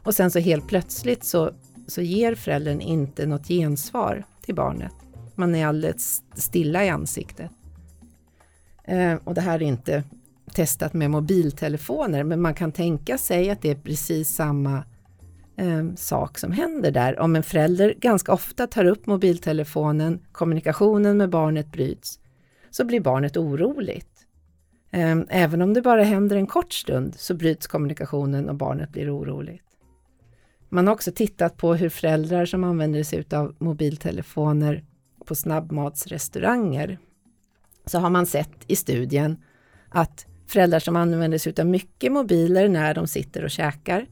Och 0.03 0.15
sen 0.15 0.31
så 0.31 0.39
helt 0.39 0.67
plötsligt 0.67 1.23
så, 1.23 1.51
så 1.87 2.01
ger 2.01 2.35
föräldern 2.35 2.81
inte 2.81 3.25
något 3.25 3.47
gensvar 3.47 4.23
till 4.41 4.55
barnet. 4.55 4.93
Man 5.35 5.55
är 5.55 5.65
alldeles 5.65 6.23
stilla 6.33 6.85
i 6.85 6.89
ansiktet. 6.89 7.51
Eh, 8.83 9.15
och 9.23 9.33
det 9.33 9.41
här 9.41 9.61
är 9.61 9.65
inte 9.65 10.03
testat 10.53 10.93
med 10.93 11.11
mobiltelefoner, 11.11 12.23
men 12.23 12.41
man 12.41 12.53
kan 12.53 12.71
tänka 12.71 13.17
sig 13.17 13.49
att 13.49 13.61
det 13.61 13.69
är 13.69 13.75
precis 13.75 14.35
samma 14.35 14.83
eh, 15.57 15.93
sak 15.95 16.37
som 16.37 16.51
händer 16.51 16.91
där. 16.91 17.19
Om 17.19 17.35
en 17.35 17.43
förälder 17.43 17.93
ganska 17.97 18.33
ofta 18.33 18.67
tar 18.67 18.85
upp 18.85 19.05
mobiltelefonen, 19.05 20.19
kommunikationen 20.31 21.17
med 21.17 21.29
barnet 21.29 21.71
bryts, 21.71 22.19
så 22.69 22.85
blir 22.85 22.99
barnet 22.99 23.37
oroligt. 23.37 24.07
Eh, 24.91 25.17
även 25.29 25.61
om 25.61 25.73
det 25.73 25.81
bara 25.81 26.03
händer 26.03 26.35
en 26.35 26.47
kort 26.47 26.73
stund 26.73 27.15
så 27.15 27.33
bryts 27.33 27.67
kommunikationen 27.67 28.49
och 28.49 28.55
barnet 28.55 28.89
blir 28.89 29.17
oroligt. 29.17 29.70
Man 30.73 30.87
har 30.87 30.93
också 30.93 31.11
tittat 31.11 31.57
på 31.57 31.73
hur 31.75 31.89
föräldrar 31.89 32.45
som 32.45 32.63
använder 32.63 33.03
sig 33.03 33.25
av 33.31 33.55
mobiltelefoner 33.59 34.83
på 35.25 35.35
snabbmatsrestauranger, 35.35 36.99
så 37.85 37.99
har 37.99 38.09
man 38.09 38.25
sett 38.25 38.51
i 38.67 38.75
studien 38.75 39.43
att 39.89 40.25
föräldrar 40.47 40.79
som 40.79 40.95
använder 40.95 41.37
sig 41.37 41.53
av 41.59 41.65
mycket 41.65 42.11
mobiler 42.11 42.69
när 42.69 42.93
de 42.93 43.07
sitter 43.07 43.43
och 43.43 43.51
käkar, 43.51 44.05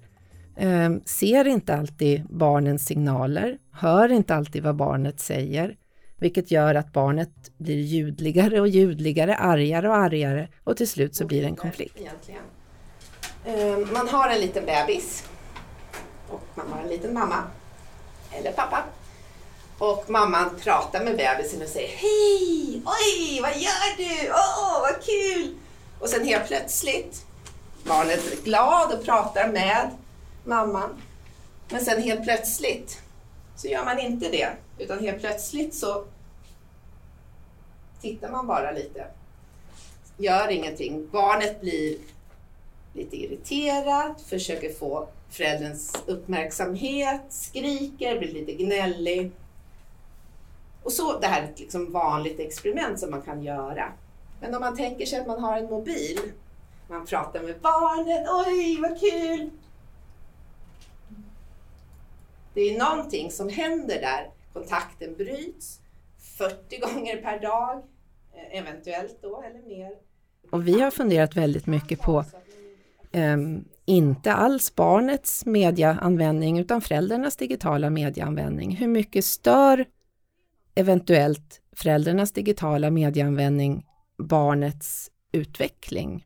eh, 0.55 0.89
ser 1.05 1.47
inte 1.47 1.75
alltid 1.75 2.25
barnens 2.29 2.85
signaler, 2.85 3.57
hör 3.71 4.11
inte 4.11 4.35
alltid 4.35 4.63
vad 4.63 4.75
barnet 4.75 5.19
säger, 5.19 5.75
vilket 6.17 6.51
gör 6.51 6.75
att 6.75 6.93
barnet 6.93 7.51
blir 7.57 7.81
ljudligare 7.81 8.61
och 8.61 8.67
ljudligare, 8.67 9.35
argare 9.35 9.89
och 9.89 9.95
argare 9.95 10.47
och 10.63 10.77
till 10.77 10.87
slut 10.87 11.15
så 11.15 11.25
blir 11.25 11.41
det 11.41 11.47
en 11.47 11.55
konflikt. 11.55 11.99
Ehm, 13.45 13.87
man 13.93 14.07
har 14.07 14.29
en 14.29 14.41
liten 14.41 14.65
bebis 14.65 15.29
och 16.31 16.41
man 16.55 16.73
har 16.73 16.81
en 16.81 16.87
liten 16.89 17.13
mamma 17.13 17.43
eller 18.31 18.51
pappa. 18.51 18.83
Och 19.77 20.09
mamman 20.09 20.49
pratar 20.63 21.03
med 21.03 21.17
bebisen 21.17 21.61
och 21.61 21.67
säger 21.67 21.87
Hej! 21.87 22.81
Oj, 22.85 23.41
vad 23.41 23.57
gör 23.57 23.97
du? 23.97 24.29
Åh, 24.29 24.77
oh, 24.77 24.81
vad 24.81 25.03
kul! 25.03 25.55
Och 25.99 26.09
sen 26.09 26.25
helt 26.25 26.47
plötsligt, 26.47 27.25
barnet 27.83 28.31
är 28.31 28.43
glad 28.43 28.93
och 28.93 29.05
pratar 29.05 29.47
med 29.47 29.89
mamman. 30.43 31.01
Men 31.69 31.85
sen 31.85 32.03
helt 32.03 32.23
plötsligt 32.23 33.01
så 33.55 33.67
gör 33.67 33.85
man 33.85 33.99
inte 33.99 34.29
det. 34.29 34.49
Utan 34.77 34.99
helt 34.99 35.19
plötsligt 35.19 35.75
så 35.75 36.05
tittar 38.01 38.31
man 38.31 38.47
bara 38.47 38.71
lite. 38.71 39.07
Gör 40.17 40.47
ingenting. 40.47 41.09
Barnet 41.11 41.61
blir 41.61 41.97
lite 42.93 43.15
irriterat, 43.15 44.21
försöker 44.21 44.73
få 44.73 45.07
förälderns 45.29 46.03
uppmärksamhet, 46.07 47.21
skriker, 47.29 48.19
blir 48.19 48.33
lite 48.33 48.53
gnällig. 48.53 49.31
Och 50.83 50.91
så, 50.91 51.19
det 51.19 51.27
här 51.27 51.41
är 51.41 51.45
ett 51.45 51.59
liksom 51.59 51.91
vanligt 51.91 52.39
experiment 52.39 52.99
som 52.99 53.11
man 53.11 53.21
kan 53.21 53.43
göra. 53.43 53.93
Men 54.41 54.55
om 54.55 54.61
man 54.61 54.77
tänker 54.77 55.05
sig 55.05 55.19
att 55.19 55.27
man 55.27 55.43
har 55.43 55.57
en 55.57 55.69
mobil, 55.69 56.19
man 56.87 57.05
pratar 57.05 57.41
med 57.41 57.55
barnet, 57.61 58.27
oj 58.29 58.81
vad 58.81 58.99
kul! 58.99 59.49
Det 62.53 62.61
är 62.61 62.79
någonting 62.79 63.31
som 63.31 63.49
händer 63.49 64.01
där. 64.01 64.31
Kontakten 64.53 65.15
bryts 65.15 65.79
40 66.37 66.79
gånger 66.79 67.21
per 67.21 67.39
dag, 67.39 67.83
eh, 68.33 68.59
eventuellt 68.59 69.17
då 69.21 69.43
eller 69.43 69.67
mer. 69.67 69.91
Och 70.51 70.67
vi 70.67 70.81
har 70.81 70.91
funderat 70.91 71.35
väldigt 71.35 71.65
mycket 71.65 72.01
på 72.01 72.25
um, 73.11 73.65
inte 73.89 74.33
alls 74.33 74.75
barnets 74.75 75.45
mediaanvändning 75.45 76.59
utan 76.59 76.81
föräldrarnas 76.81 77.35
digitala 77.35 77.89
mediaanvändning. 77.89 78.75
Hur 78.75 78.87
mycket 78.87 79.25
stör 79.25 79.85
eventuellt 80.75 81.61
föräldrarnas 81.75 82.31
digitala 82.31 82.89
medieanvändning 82.89 83.85
barnets 84.17 85.11
utveckling? 85.31 86.25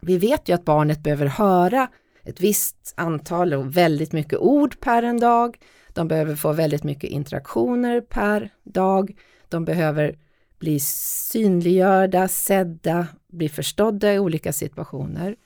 Vi 0.00 0.18
vet 0.18 0.48
ju 0.48 0.54
att 0.54 0.64
barnet 0.64 1.02
behöver 1.02 1.26
höra 1.26 1.88
ett 2.22 2.40
visst 2.40 2.94
antal 2.96 3.54
och 3.54 3.76
väldigt 3.76 4.12
mycket 4.12 4.38
ord 4.38 4.80
per 4.80 5.02
en 5.02 5.20
dag. 5.20 5.58
De 5.92 6.08
behöver 6.08 6.36
få 6.36 6.52
väldigt 6.52 6.84
mycket 6.84 7.10
interaktioner 7.10 8.00
per 8.00 8.50
dag. 8.64 9.16
De 9.48 9.64
behöver 9.64 10.18
bli 10.58 10.80
synliggjorda, 10.80 12.28
sedda, 12.28 13.06
bli 13.32 13.48
förstådda 13.48 14.14
i 14.14 14.18
olika 14.18 14.52
situationer. 14.52 15.36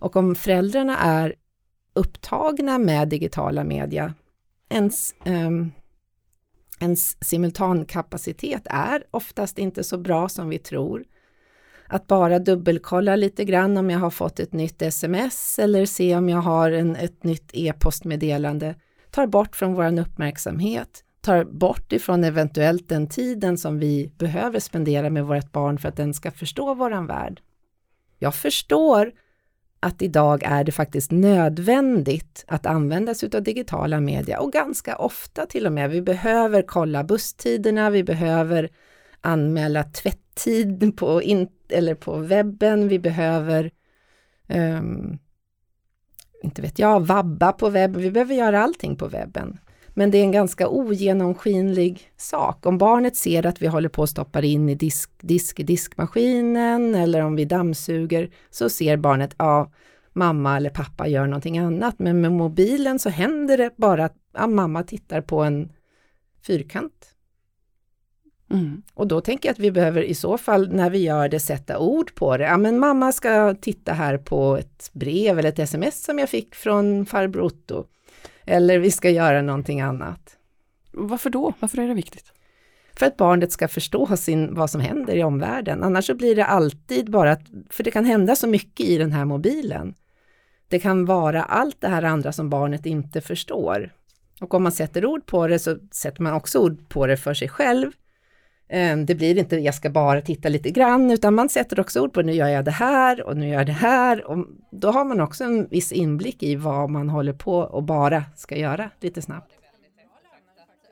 Och 0.00 0.16
om 0.16 0.34
föräldrarna 0.34 0.98
är 0.98 1.34
upptagna 1.92 2.78
med 2.78 3.08
digitala 3.08 3.64
media, 3.64 4.14
ens, 4.68 5.14
um, 5.26 5.72
ens 6.80 7.24
simultankapacitet 7.24 8.62
är 8.70 9.04
oftast 9.10 9.58
inte 9.58 9.84
så 9.84 9.98
bra 9.98 10.28
som 10.28 10.48
vi 10.48 10.58
tror. 10.58 11.04
Att 11.86 12.06
bara 12.06 12.38
dubbelkolla 12.38 13.16
lite 13.16 13.44
grann 13.44 13.76
om 13.76 13.90
jag 13.90 13.98
har 13.98 14.10
fått 14.10 14.40
ett 14.40 14.52
nytt 14.52 14.82
sms 14.82 15.58
eller 15.58 15.86
se 15.86 16.16
om 16.16 16.28
jag 16.28 16.38
har 16.38 16.70
en, 16.70 16.96
ett 16.96 17.24
nytt 17.24 17.50
e-postmeddelande 17.52 18.74
tar 19.10 19.26
bort 19.26 19.56
från 19.56 19.74
vår 19.74 19.98
uppmärksamhet, 19.98 21.04
tar 21.20 21.44
bort 21.44 21.92
ifrån 21.92 22.24
eventuellt 22.24 22.88
den 22.88 23.08
tiden 23.08 23.58
som 23.58 23.78
vi 23.78 24.12
behöver 24.18 24.60
spendera 24.60 25.10
med 25.10 25.26
vårt 25.26 25.52
barn 25.52 25.78
för 25.78 25.88
att 25.88 25.96
den 25.96 26.14
ska 26.14 26.30
förstå 26.30 26.74
våran 26.74 27.06
värld. 27.06 27.40
Jag 28.18 28.34
förstår 28.34 29.12
att 29.80 30.02
idag 30.02 30.42
är 30.44 30.64
det 30.64 30.72
faktiskt 30.72 31.10
nödvändigt 31.10 32.44
att 32.48 32.66
använda 32.66 33.14
sig 33.14 33.30
av 33.34 33.42
digitala 33.42 34.00
media 34.00 34.40
och 34.40 34.52
ganska 34.52 34.96
ofta 34.96 35.46
till 35.46 35.66
och 35.66 35.72
med. 35.72 35.90
Vi 35.90 36.02
behöver 36.02 36.62
kolla 36.62 37.04
busstiderna, 37.04 37.90
vi 37.90 38.04
behöver 38.04 38.70
anmäla 39.20 39.84
tvätttid 39.84 40.96
på, 40.96 41.22
in, 41.22 41.48
eller 41.68 41.94
på 41.94 42.16
webben, 42.16 42.88
vi 42.88 42.98
behöver 42.98 43.70
um, 44.48 45.18
inte 46.42 46.62
vet 46.62 46.78
jag, 46.78 47.06
vabba 47.06 47.52
på 47.52 47.68
webben, 47.68 48.02
vi 48.02 48.10
behöver 48.10 48.34
göra 48.34 48.62
allting 48.62 48.96
på 48.96 49.08
webben. 49.08 49.58
Men 49.98 50.10
det 50.10 50.18
är 50.18 50.22
en 50.22 50.32
ganska 50.32 50.68
ogenomskinlig 50.68 52.10
sak. 52.16 52.66
Om 52.66 52.78
barnet 52.78 53.16
ser 53.16 53.46
att 53.46 53.62
vi 53.62 53.66
håller 53.66 53.88
på 53.88 54.02
att 54.02 54.10
stoppa 54.10 54.42
in 54.42 54.68
i 54.68 54.74
disk, 54.74 55.10
disk, 55.20 55.66
diskmaskinen 55.66 56.94
eller 56.94 57.20
om 57.20 57.36
vi 57.36 57.44
dammsuger 57.44 58.30
så 58.50 58.68
ser 58.68 58.96
barnet, 58.96 59.34
ja, 59.38 59.72
mamma 60.12 60.56
eller 60.56 60.70
pappa 60.70 61.08
gör 61.08 61.26
någonting 61.26 61.58
annat. 61.58 61.98
Men 61.98 62.20
med 62.20 62.32
mobilen 62.32 62.98
så 62.98 63.08
händer 63.08 63.58
det 63.58 63.70
bara 63.76 64.04
att 64.04 64.16
ja, 64.34 64.46
mamma 64.46 64.82
tittar 64.82 65.20
på 65.20 65.42
en 65.42 65.72
fyrkant. 66.42 67.14
Mm. 68.50 68.82
Och 68.94 69.06
då 69.06 69.20
tänker 69.20 69.48
jag 69.48 69.52
att 69.52 69.58
vi 69.58 69.70
behöver 69.70 70.02
i 70.02 70.14
så 70.14 70.38
fall 70.38 70.72
när 70.72 70.90
vi 70.90 70.98
gör 70.98 71.28
det 71.28 71.40
sätta 71.40 71.78
ord 71.78 72.14
på 72.14 72.36
det. 72.36 72.44
Ja 72.44 72.56
men 72.56 72.78
mamma 72.78 73.12
ska 73.12 73.54
titta 73.54 73.92
här 73.92 74.18
på 74.18 74.56
ett 74.56 74.90
brev 74.92 75.38
eller 75.38 75.48
ett 75.48 75.58
sms 75.58 76.04
som 76.04 76.18
jag 76.18 76.28
fick 76.28 76.54
från 76.54 77.06
farbror 77.06 77.42
Otto. 77.42 77.86
Eller 78.48 78.78
vi 78.78 78.90
ska 78.90 79.10
göra 79.10 79.42
någonting 79.42 79.80
annat. 79.80 80.36
Varför 80.92 81.30
då? 81.30 81.52
Varför 81.60 81.78
är 81.78 81.88
det 81.88 81.94
viktigt? 81.94 82.32
För 82.98 83.06
att 83.06 83.16
barnet 83.16 83.52
ska 83.52 83.68
förstå 83.68 84.16
sin, 84.16 84.54
vad 84.54 84.70
som 84.70 84.80
händer 84.80 85.16
i 85.16 85.24
omvärlden. 85.24 85.82
Annars 85.82 86.06
så 86.06 86.14
blir 86.14 86.36
det 86.36 86.44
alltid 86.44 87.10
bara 87.10 87.32
att, 87.32 87.42
för 87.70 87.84
det 87.84 87.90
kan 87.90 88.04
hända 88.04 88.36
så 88.36 88.46
mycket 88.46 88.86
i 88.86 88.98
den 88.98 89.12
här 89.12 89.24
mobilen. 89.24 89.94
Det 90.68 90.78
kan 90.78 91.04
vara 91.04 91.42
allt 91.42 91.80
det 91.80 91.88
här 91.88 92.02
andra 92.02 92.32
som 92.32 92.50
barnet 92.50 92.86
inte 92.86 93.20
förstår. 93.20 93.92
Och 94.40 94.54
om 94.54 94.62
man 94.62 94.72
sätter 94.72 95.06
ord 95.06 95.26
på 95.26 95.46
det 95.46 95.58
så 95.58 95.78
sätter 95.90 96.22
man 96.22 96.32
också 96.32 96.58
ord 96.58 96.88
på 96.88 97.06
det 97.06 97.16
för 97.16 97.34
sig 97.34 97.48
själv. 97.48 97.92
Eh, 98.68 98.96
det 98.96 99.14
blir 99.14 99.38
inte, 99.38 99.56
jag 99.56 99.74
ska 99.74 99.90
bara 99.90 100.20
titta 100.20 100.48
lite 100.48 100.70
grann, 100.70 101.10
utan 101.10 101.34
man 101.34 101.48
sätter 101.48 101.80
också 101.80 102.00
ord 102.00 102.12
på, 102.12 102.22
nu 102.22 102.32
gör 102.32 102.48
jag 102.48 102.64
det 102.64 102.70
här 102.70 103.22
och 103.22 103.36
nu 103.36 103.48
gör 103.48 103.54
jag 103.54 103.66
det 103.66 103.72
här. 103.72 104.24
Och 104.24 104.46
då 104.70 104.90
har 104.90 105.04
man 105.04 105.20
också 105.20 105.44
en 105.44 105.68
viss 105.68 105.92
inblick 105.92 106.42
i 106.42 106.56
vad 106.56 106.90
man 106.90 107.08
håller 107.08 107.32
på 107.32 107.58
och 107.58 107.82
bara 107.82 108.24
ska 108.36 108.56
göra 108.56 108.90
lite 109.00 109.22
snabbt. 109.22 109.52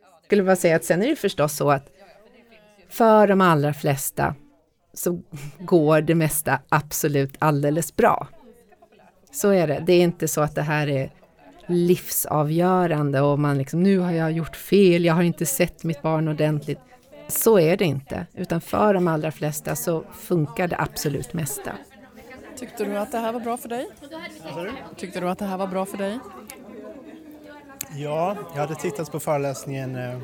Jag 0.01 0.25
skulle 0.25 0.43
bara 0.43 0.57
säga 0.57 0.77
att 0.77 0.85
sen 0.85 1.03
är 1.03 1.07
det 1.07 1.17
förstås 1.17 1.57
så 1.57 1.71
att 1.71 1.93
för 2.89 3.27
de 3.27 3.41
allra 3.41 3.75
flesta 3.75 4.35
så 4.95 5.23
går 5.59 6.01
det 6.01 6.15
mesta 6.15 6.59
absolut 6.69 7.35
alldeles 7.39 7.97
bra. 7.97 8.29
Så 9.33 9.51
är 9.51 9.67
det. 9.67 9.83
Det 9.87 9.93
är 9.93 10.03
inte 10.03 10.29
så 10.29 10.41
att 10.41 10.55
det 10.55 10.63
här 10.63 10.89
är 10.89 11.11
livsavgörande 11.67 13.21
och 13.21 13.39
man 13.39 13.59
liksom, 13.59 13.83
nu 13.83 13.99
har 13.99 14.13
jag 14.13 14.33
gjort 14.33 14.57
fel, 14.57 15.05
jag 15.05 15.15
har 15.15 15.23
inte 15.23 15.47
sett 15.47 15.85
mitt 15.85 16.03
barn 16.03 16.29
ordentligt. 16.29 16.79
Så 17.29 17.59
är 17.59 17.77
det 17.77 17.85
inte, 17.85 18.27
utan 18.35 18.61
för 18.61 18.95
de 18.95 19.09
allra 19.09 19.33
flesta 19.33 19.77
så 19.77 20.05
funkar 20.13 20.69
det 20.69 20.77
absolut 20.79 21.33
mesta. 21.33 21.73
Tyckte 22.57 22.85
du 22.85 22.97
att 22.97 23.13
det 23.13 23.19
här 23.19 23.33
var 23.33 23.41
bra 23.41 23.57
för 23.57 23.69
dig? 23.69 23.89
Tyckte 24.97 25.21
du 25.21 25.29
att 25.29 25.39
det 25.39 25.45
här 25.45 25.59
var 25.59 25.67
bra 25.67 25.87
för 25.87 25.99
dig? 25.99 26.19
Ja, 27.91 28.37
jag 28.55 28.61
hade 28.61 28.75
tittat 28.75 29.13
på 29.13 29.21
föreläsningen 29.21 29.97
eh, 29.97 30.19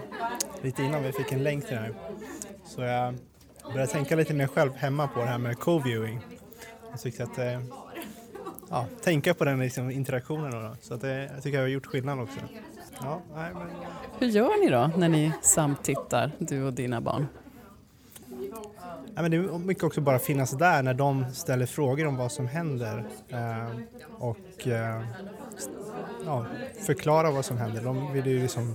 lite 0.63 0.83
innan 0.83 1.03
vi 1.03 1.13
fick 1.13 1.33
en 1.33 1.43
länk 1.43 1.67
till 1.67 1.75
det 1.75 1.81
här. 1.83 1.95
Så 2.65 2.81
jag 2.83 3.15
började 3.73 3.93
tänka 3.93 4.17
lite 4.17 4.35
mer 4.35 4.47
själv 4.47 4.75
hemma 4.75 5.09
på 5.09 5.21
det 5.21 5.27
här 5.27 5.39
med 5.39 5.57
co-viewing. 5.57 6.21
Jag 6.91 7.01
tyckte 7.01 7.25
att 7.25 7.39
eh, 7.39 7.61
ja, 8.71 8.87
tänka 9.03 9.35
på 9.35 9.45
den 9.45 9.59
liksom, 9.59 9.91
interaktionen. 9.91 10.51
Då. 10.51 10.77
Så 10.81 10.95
att 10.95 11.01
det, 11.01 11.31
jag 11.35 11.43
tycker 11.43 11.59
jag 11.59 11.65
har 11.65 11.69
gjort 11.69 11.87
skillnad 11.87 12.21
också. 12.21 12.41
Ja, 13.03 13.21
nej, 13.35 13.51
men... 13.55 13.69
Hur 14.19 14.27
gör 14.27 14.65
ni 14.65 14.71
då 14.71 14.91
när 14.99 15.09
ni 15.09 15.33
samtittar, 15.43 16.33
du 16.39 16.65
och 16.65 16.73
dina 16.73 17.01
barn? 17.01 17.27
ja, 19.15 19.23
men 19.23 19.31
det 19.31 19.37
är 19.37 19.59
mycket 19.59 19.85
också 19.85 20.01
bara 20.01 20.19
finnas 20.19 20.51
där 20.51 20.83
när 20.83 20.95
de 20.95 21.25
ställer 21.33 21.67
frågor 21.67 22.07
om 22.07 22.17
vad 22.17 22.33
som 22.33 22.47
händer 22.47 23.05
eh, 23.29 23.69
och 24.19 24.69
eh, 24.69 25.03
ja, 26.27 26.47
förklara 26.87 27.31
vad 27.31 27.45
som 27.45 27.57
händer. 27.57 27.83
De 27.83 28.13
vill 28.13 28.27
ju 28.27 28.43
liksom 28.43 28.75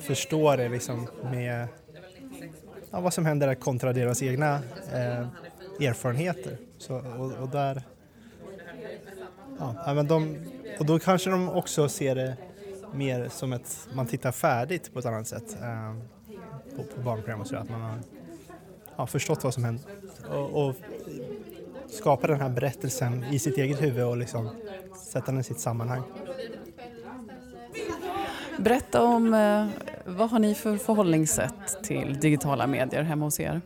förstå 0.00 0.56
det 0.56 0.68
liksom 0.68 1.08
med 1.30 1.68
ja, 2.90 3.00
vad 3.00 3.14
som 3.14 3.26
händer 3.26 3.54
kontra 3.54 3.92
deras 3.92 4.22
egna 4.22 4.54
eh, 4.92 5.26
erfarenheter. 5.88 6.56
Så, 6.78 6.94
och, 6.96 7.32
och 7.42 7.48
där 7.48 7.82
ja, 9.58 9.94
men 9.94 10.06
de, 10.06 10.36
och 10.78 10.86
då 10.86 10.98
kanske 10.98 11.30
de 11.30 11.48
också 11.48 11.88
ser 11.88 12.14
det 12.14 12.36
mer 12.92 13.28
som 13.28 13.52
att 13.52 13.88
man 13.94 14.06
tittar 14.06 14.32
färdigt 14.32 14.92
på 14.92 14.98
ett 14.98 15.06
annat 15.06 15.26
sätt 15.26 15.56
eh, 15.62 15.94
på, 16.76 16.82
på 16.82 17.00
barnprogram 17.00 17.40
och 17.40 17.46
så 17.46 17.56
att 17.56 17.70
man 17.70 17.80
har 17.80 17.98
ja, 18.96 19.06
förstått 19.06 19.44
vad 19.44 19.54
som 19.54 19.64
händer 19.64 19.84
och, 20.30 20.68
och 20.68 20.74
skapa 21.90 22.26
den 22.26 22.40
här 22.40 22.48
berättelsen 22.48 23.24
i 23.24 23.38
sitt 23.38 23.58
eget 23.58 23.82
huvud 23.82 24.04
och 24.04 24.16
liksom 24.16 24.50
sätta 24.96 25.26
den 25.26 25.40
i 25.40 25.44
sitt 25.44 25.60
sammanhang. 25.60 26.02
Berätta 28.58 29.02
om 29.02 29.34
eh, 29.34 29.66
vad 30.04 30.30
har 30.30 30.38
ni 30.38 30.54
för 30.54 30.76
förhållningssätt 30.76 31.82
till 31.82 32.20
digitala 32.20 32.66
medier 32.66 33.02
hemma 33.02 33.24
hos 33.24 33.40
er? 33.40 33.60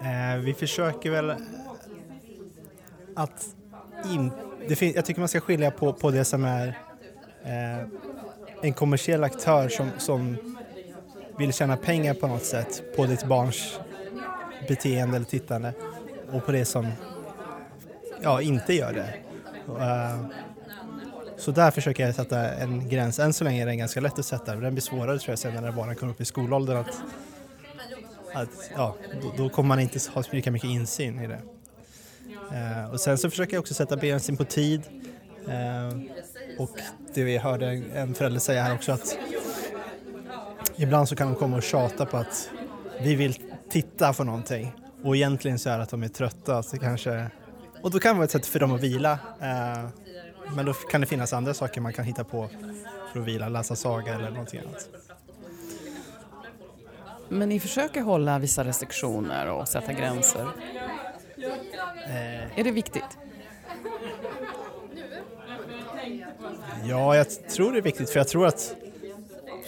Eh, 0.00 0.40
vi 0.40 0.54
försöker 0.54 1.10
väl 1.10 1.34
att 3.16 3.46
in, 4.04 4.30
det 4.68 4.76
fin, 4.76 4.92
jag 4.96 5.04
tycker 5.04 5.20
man 5.20 5.28
ska 5.28 5.40
skilja 5.40 5.70
på, 5.70 5.92
på 5.92 6.10
det 6.10 6.24
som 6.24 6.44
är 6.44 6.78
eh, 7.44 7.86
en 8.62 8.72
kommersiell 8.72 9.24
aktör 9.24 9.68
som, 9.68 9.90
som 9.98 10.36
vill 11.38 11.52
tjäna 11.52 11.76
pengar 11.76 12.14
på 12.14 12.26
något 12.26 12.44
sätt 12.44 12.82
på 12.96 13.06
ditt 13.06 13.24
barns 13.24 13.80
beteende 14.68 15.16
eller 15.16 15.26
tittande 15.26 15.72
och 16.32 16.46
på 16.46 16.52
det 16.52 16.64
som 16.64 16.86
ja, 18.22 18.42
inte 18.42 18.74
gör 18.74 18.92
det. 18.92 19.14
Uh, 19.68 20.26
så 21.36 21.50
där 21.50 21.70
försöker 21.70 22.06
jag 22.06 22.14
sätta 22.14 22.54
en 22.54 22.88
gräns. 22.88 23.18
Än 23.18 23.32
så 23.32 23.44
länge 23.44 23.62
är 23.62 23.66
den 23.66 23.78
ganska 23.78 24.00
lätt 24.00 24.18
att 24.18 24.26
sätta. 24.26 24.52
Men 24.52 24.62
Den 24.62 24.74
blir 24.74 24.82
svårare 24.82 25.18
tror 25.18 25.32
jag 25.32 25.38
sen 25.38 25.54
när 25.54 25.72
barnen 25.72 25.96
kommer 25.96 26.12
upp 26.12 26.20
i 26.20 26.24
skolåldern. 26.24 26.76
Att, 26.76 27.02
att, 28.34 28.70
ja, 28.76 28.96
då, 29.22 29.32
då, 29.36 29.48
kommer 29.48 29.68
man 29.68 29.80
inte 29.80 29.98
ha 30.14 30.22
lika 30.30 30.50
mycket 30.50 30.70
insyn 30.70 31.20
i 31.20 31.26
det. 31.26 31.40
Uh, 32.52 32.92
och 32.92 33.00
sen 33.00 33.18
så 33.18 33.30
försöker 33.30 33.54
jag 33.54 33.60
också 33.60 33.74
sätta 33.74 33.96
begränsning 33.96 34.36
på 34.36 34.44
tid. 34.44 34.82
Uh, 35.48 36.02
och 36.58 36.78
det 37.14 37.24
vi 37.24 37.38
hörde 37.38 37.66
en 37.94 38.14
förälder 38.14 38.40
säga 38.40 38.62
här 38.62 38.74
också 38.74 38.92
att 38.92 39.18
ibland 40.76 41.08
så 41.08 41.16
kan 41.16 41.26
de 41.26 41.36
komma 41.36 41.56
och 41.56 41.62
tjata 41.62 42.06
på 42.06 42.16
att 42.16 42.50
vi 43.00 43.14
vill 43.14 43.38
titta 43.70 44.12
på 44.12 44.24
någonting 44.24 44.72
och 45.02 45.16
egentligen 45.16 45.58
så 45.58 45.70
är 45.70 45.76
det 45.76 45.82
att 45.82 45.90
de 45.90 46.02
är 46.02 46.08
trötta. 46.08 46.62
Så 46.62 46.78
kanske, 46.78 47.26
och 47.82 47.90
då 47.90 47.98
kan 47.98 48.14
det 48.14 48.18
vara 48.18 48.24
ett 48.24 48.30
sätt 48.30 48.46
för 48.46 48.60
dem 48.60 48.72
att 48.72 48.80
vila. 48.80 49.12
Uh, 49.12 49.88
men 50.56 50.66
då 50.66 50.72
kan 50.72 51.00
det 51.00 51.06
finnas 51.06 51.32
andra 51.32 51.54
saker 51.54 51.80
man 51.80 51.92
kan 51.92 52.04
hitta 52.04 52.24
på 52.24 52.48
för 53.12 53.20
att 53.20 53.26
vila, 53.26 53.48
läsa 53.48 53.76
saga 53.76 54.14
eller 54.14 54.30
någonting 54.30 54.60
annat. 54.60 54.88
Men 57.28 57.48
ni 57.48 57.60
försöker 57.60 58.00
hålla 58.00 58.38
vissa 58.38 58.64
restriktioner 58.64 59.50
och 59.50 59.68
sätta 59.68 59.92
gränser. 59.92 60.46
Eh. 62.06 62.58
Är 62.58 62.64
det 62.64 62.70
viktigt? 62.70 63.18
Ja, 66.88 67.16
jag 67.16 67.26
tror 67.48 67.72
det 67.72 67.78
är 67.78 67.82
viktigt 67.82 68.10
för 68.10 68.20
jag 68.20 68.28
tror 68.28 68.46
att 68.46 68.74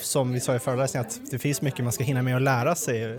som 0.00 0.32
vi 0.32 0.40
sa 0.40 0.54
i 0.54 0.58
föreläsningen 0.58 1.06
att 1.06 1.20
det 1.30 1.38
finns 1.38 1.62
mycket 1.62 1.84
man 1.84 1.92
ska 1.92 2.04
hinna 2.04 2.22
med 2.22 2.36
att 2.36 2.42
lära 2.42 2.74
sig. 2.74 3.04
Uh, 3.06 3.18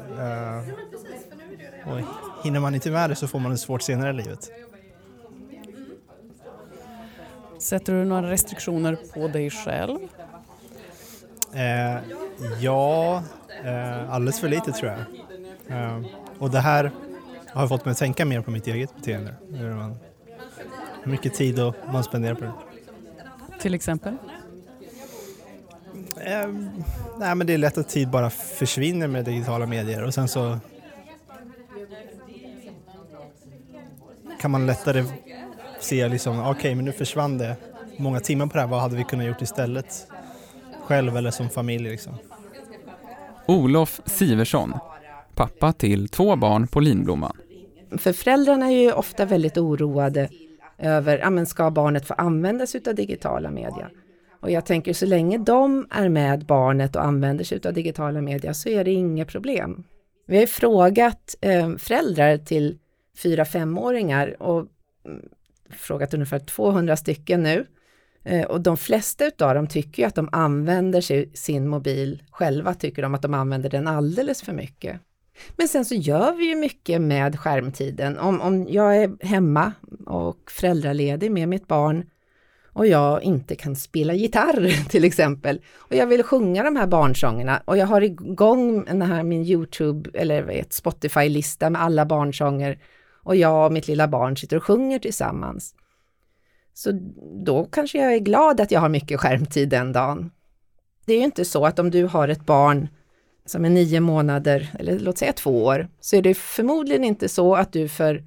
och 1.85 1.99
hinner 2.43 2.59
man 2.59 2.75
inte 2.75 2.91
med 2.91 3.09
det 3.09 3.15
så 3.15 3.27
får 3.27 3.39
man 3.39 3.51
det 3.51 3.57
svårt 3.57 3.81
senare 3.81 4.09
i 4.09 4.13
livet. 4.13 4.51
Sätter 7.59 7.93
du 7.93 8.05
några 8.05 8.31
restriktioner 8.31 8.97
på 9.13 9.27
dig 9.27 9.49
själv? 9.49 9.99
Eh, 11.53 11.97
ja, 12.59 13.23
eh, 13.63 14.13
alldeles 14.13 14.39
för 14.39 14.47
lite 14.49 14.71
tror 14.71 14.91
jag. 14.91 14.99
Eh, 15.77 16.01
och 16.39 16.51
det 16.51 16.59
här 16.59 16.91
har 17.53 17.67
fått 17.67 17.85
mig 17.85 17.91
att 17.91 17.97
tänka 17.97 18.25
mer 18.25 18.41
på 18.41 18.51
mitt 18.51 18.67
eget 18.67 18.95
beteende. 18.95 19.33
Hur, 19.49 19.95
mycket 21.03 21.33
tid 21.33 21.59
och 21.59 21.75
man 21.93 22.03
spenderar 22.03 22.35
på 22.35 22.43
det. 22.43 22.51
Till 23.67 23.75
exempel? 23.75 24.13
Eh, 26.17 26.47
nej, 27.19 27.35
men 27.35 27.47
det 27.47 27.53
är 27.53 27.57
lätt 27.57 27.77
att 27.77 27.89
tid 27.89 28.09
bara 28.09 28.29
försvinner 28.29 29.07
med 29.07 29.25
digitala 29.25 29.65
medier 29.65 30.03
och 30.03 30.13
sen 30.13 30.27
så 30.27 30.59
kan 34.41 34.51
man 34.51 34.65
lättare 34.65 35.03
se 35.79 36.07
liksom, 36.09 36.39
okej 36.39 36.51
okay, 36.51 36.75
men 36.75 36.85
nu 36.85 36.91
försvann 36.91 37.37
det 37.37 37.55
många 37.97 38.19
timmar 38.19 38.47
på 38.47 38.53
det 38.53 38.59
här, 38.59 38.67
vad 38.67 38.81
hade 38.81 38.95
vi 38.95 39.03
kunnat 39.03 39.25
gjort 39.25 39.41
istället? 39.41 40.07
Själv 40.83 41.17
eller 41.17 41.31
som 41.31 41.49
familj 41.49 41.89
liksom. 41.89 42.13
Olof 43.45 44.01
Siversson, 44.05 44.73
pappa 45.35 45.73
till 45.73 46.09
två 46.09 46.35
barn 46.35 46.67
på 46.67 46.79
Linblomman. 46.79 47.37
För 47.97 48.13
föräldrarna 48.13 48.65
är 48.65 48.81
ju 48.81 48.91
ofta 48.91 49.25
väldigt 49.25 49.57
oroade 49.57 50.29
över, 50.77 51.17
ja 51.17 51.29
men 51.29 51.45
ska 51.45 51.71
barnet 51.71 52.05
få 52.05 52.13
använda 52.13 52.67
sig 52.67 52.81
av 52.87 52.95
digitala 52.95 53.51
media? 53.51 53.89
Och 54.39 54.51
jag 54.51 54.65
tänker 54.65 54.93
så 54.93 55.05
länge 55.05 55.37
de 55.37 55.87
är 55.91 56.09
med 56.09 56.45
barnet 56.45 56.95
och 56.95 57.03
använder 57.03 57.43
sig 57.43 57.59
av 57.65 57.73
digitala 57.73 58.21
media 58.21 58.53
så 58.53 58.69
är 58.69 58.83
det 58.83 58.91
inget 58.91 59.27
problem. 59.27 59.83
Vi 60.27 60.39
har 60.39 60.45
frågat 60.45 61.35
eh, 61.41 61.75
föräldrar 61.77 62.37
till 62.37 62.77
fyra 63.17 63.45
femåringar 63.45 64.41
och 64.41 64.67
mm, 65.05 65.29
frågat 65.69 66.13
ungefär 66.13 66.39
200 66.39 66.97
stycken 66.97 67.43
nu. 67.43 67.65
Eh, 68.23 68.45
och 68.45 68.61
de 68.61 68.77
flesta 68.77 69.25
utav 69.25 69.55
dem 69.55 69.67
tycker 69.67 70.03
ju 70.03 70.07
att 70.07 70.15
de 70.15 70.29
använder 70.31 71.01
sig, 71.01 71.31
sin 71.33 71.67
mobil 71.67 72.23
själva, 72.31 72.73
tycker 72.73 73.01
de 73.01 73.15
att 73.15 73.21
de 73.21 73.33
använder 73.33 73.69
den 73.69 73.87
alldeles 73.87 74.41
för 74.41 74.53
mycket. 74.53 74.99
Men 75.55 75.67
sen 75.67 75.85
så 75.85 75.95
gör 75.95 76.33
vi 76.33 76.49
ju 76.49 76.55
mycket 76.55 77.01
med 77.01 77.39
skärmtiden. 77.39 78.17
Om, 78.17 78.41
om 78.41 78.67
jag 78.69 78.97
är 78.97 79.25
hemma 79.25 79.71
och 80.07 80.51
föräldraledig 80.51 81.31
med 81.31 81.49
mitt 81.49 81.67
barn 81.67 82.05
och 82.73 82.87
jag 82.87 83.23
inte 83.23 83.55
kan 83.55 83.75
spela 83.75 84.13
gitarr 84.13 84.89
till 84.89 85.03
exempel 85.03 85.61
och 85.77 85.95
jag 85.95 86.07
vill 86.07 86.23
sjunga 86.23 86.63
de 86.63 86.75
här 86.75 86.87
barnsångerna 86.87 87.61
och 87.65 87.77
jag 87.77 87.87
har 87.87 88.01
igång 88.01 88.85
den 88.85 89.01
här 89.01 89.23
min 89.23 89.43
Youtube 89.43 90.09
eller 90.13 90.65
Spotify-lista 90.69 91.69
med 91.69 91.81
alla 91.81 92.05
barnsånger 92.05 92.79
och 93.23 93.35
jag 93.35 93.65
och 93.65 93.71
mitt 93.71 93.87
lilla 93.87 94.07
barn 94.07 94.37
sitter 94.37 94.57
och 94.57 94.63
sjunger 94.63 94.99
tillsammans. 94.99 95.75
Så 96.73 96.91
då 97.45 97.65
kanske 97.65 97.97
jag 97.97 98.13
är 98.13 98.19
glad 98.19 98.61
att 98.61 98.71
jag 98.71 98.79
har 98.79 98.89
mycket 98.89 99.19
skärmtid 99.19 99.69
den 99.69 99.91
dagen. 99.91 100.31
Det 101.05 101.13
är 101.13 101.17
ju 101.17 101.23
inte 101.23 101.45
så 101.45 101.65
att 101.65 101.79
om 101.79 101.91
du 101.91 102.03
har 102.03 102.27
ett 102.27 102.45
barn 102.45 102.87
som 103.45 103.65
är 103.65 103.69
nio 103.69 103.99
månader, 103.99 104.69
eller 104.79 104.99
låt 104.99 105.17
säga 105.17 105.33
två 105.33 105.63
år, 105.63 105.87
så 105.99 106.15
är 106.15 106.21
det 106.21 106.33
förmodligen 106.33 107.03
inte 107.03 107.29
så 107.29 107.55
att 107.55 107.73
du 107.73 107.87
för 107.87 108.23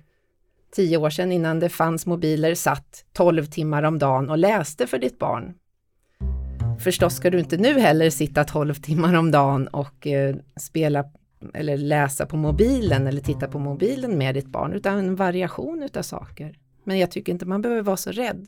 tio 0.70 0.96
år 0.96 1.10
sedan 1.10 1.32
innan 1.32 1.60
det 1.60 1.68
fanns 1.68 2.06
mobiler 2.06 2.54
satt 2.54 3.04
tolv 3.12 3.44
timmar 3.44 3.82
om 3.82 3.98
dagen 3.98 4.30
och 4.30 4.38
läste 4.38 4.86
för 4.86 4.98
ditt 4.98 5.18
barn. 5.18 5.54
Förstås 6.80 7.16
ska 7.16 7.30
du 7.30 7.38
inte 7.38 7.56
nu 7.56 7.80
heller 7.80 8.10
sitta 8.10 8.44
tolv 8.44 8.74
timmar 8.74 9.14
om 9.14 9.30
dagen 9.30 9.68
och 9.68 10.06
eh, 10.06 10.36
spela 10.60 11.04
eller 11.54 11.76
läsa 11.76 12.26
på 12.26 12.36
mobilen 12.36 13.06
eller 13.06 13.20
titta 13.20 13.48
på 13.48 13.58
mobilen 13.58 14.18
med 14.18 14.34
ditt 14.34 14.46
barn, 14.46 14.72
utan 14.72 14.98
en 14.98 15.16
variation 15.16 15.82
utav 15.82 16.02
saker. 16.02 16.56
Men 16.84 16.98
jag 16.98 17.10
tycker 17.10 17.32
inte 17.32 17.46
man 17.46 17.62
behöver 17.62 17.82
vara 17.82 17.96
så 17.96 18.10
rädd. 18.10 18.46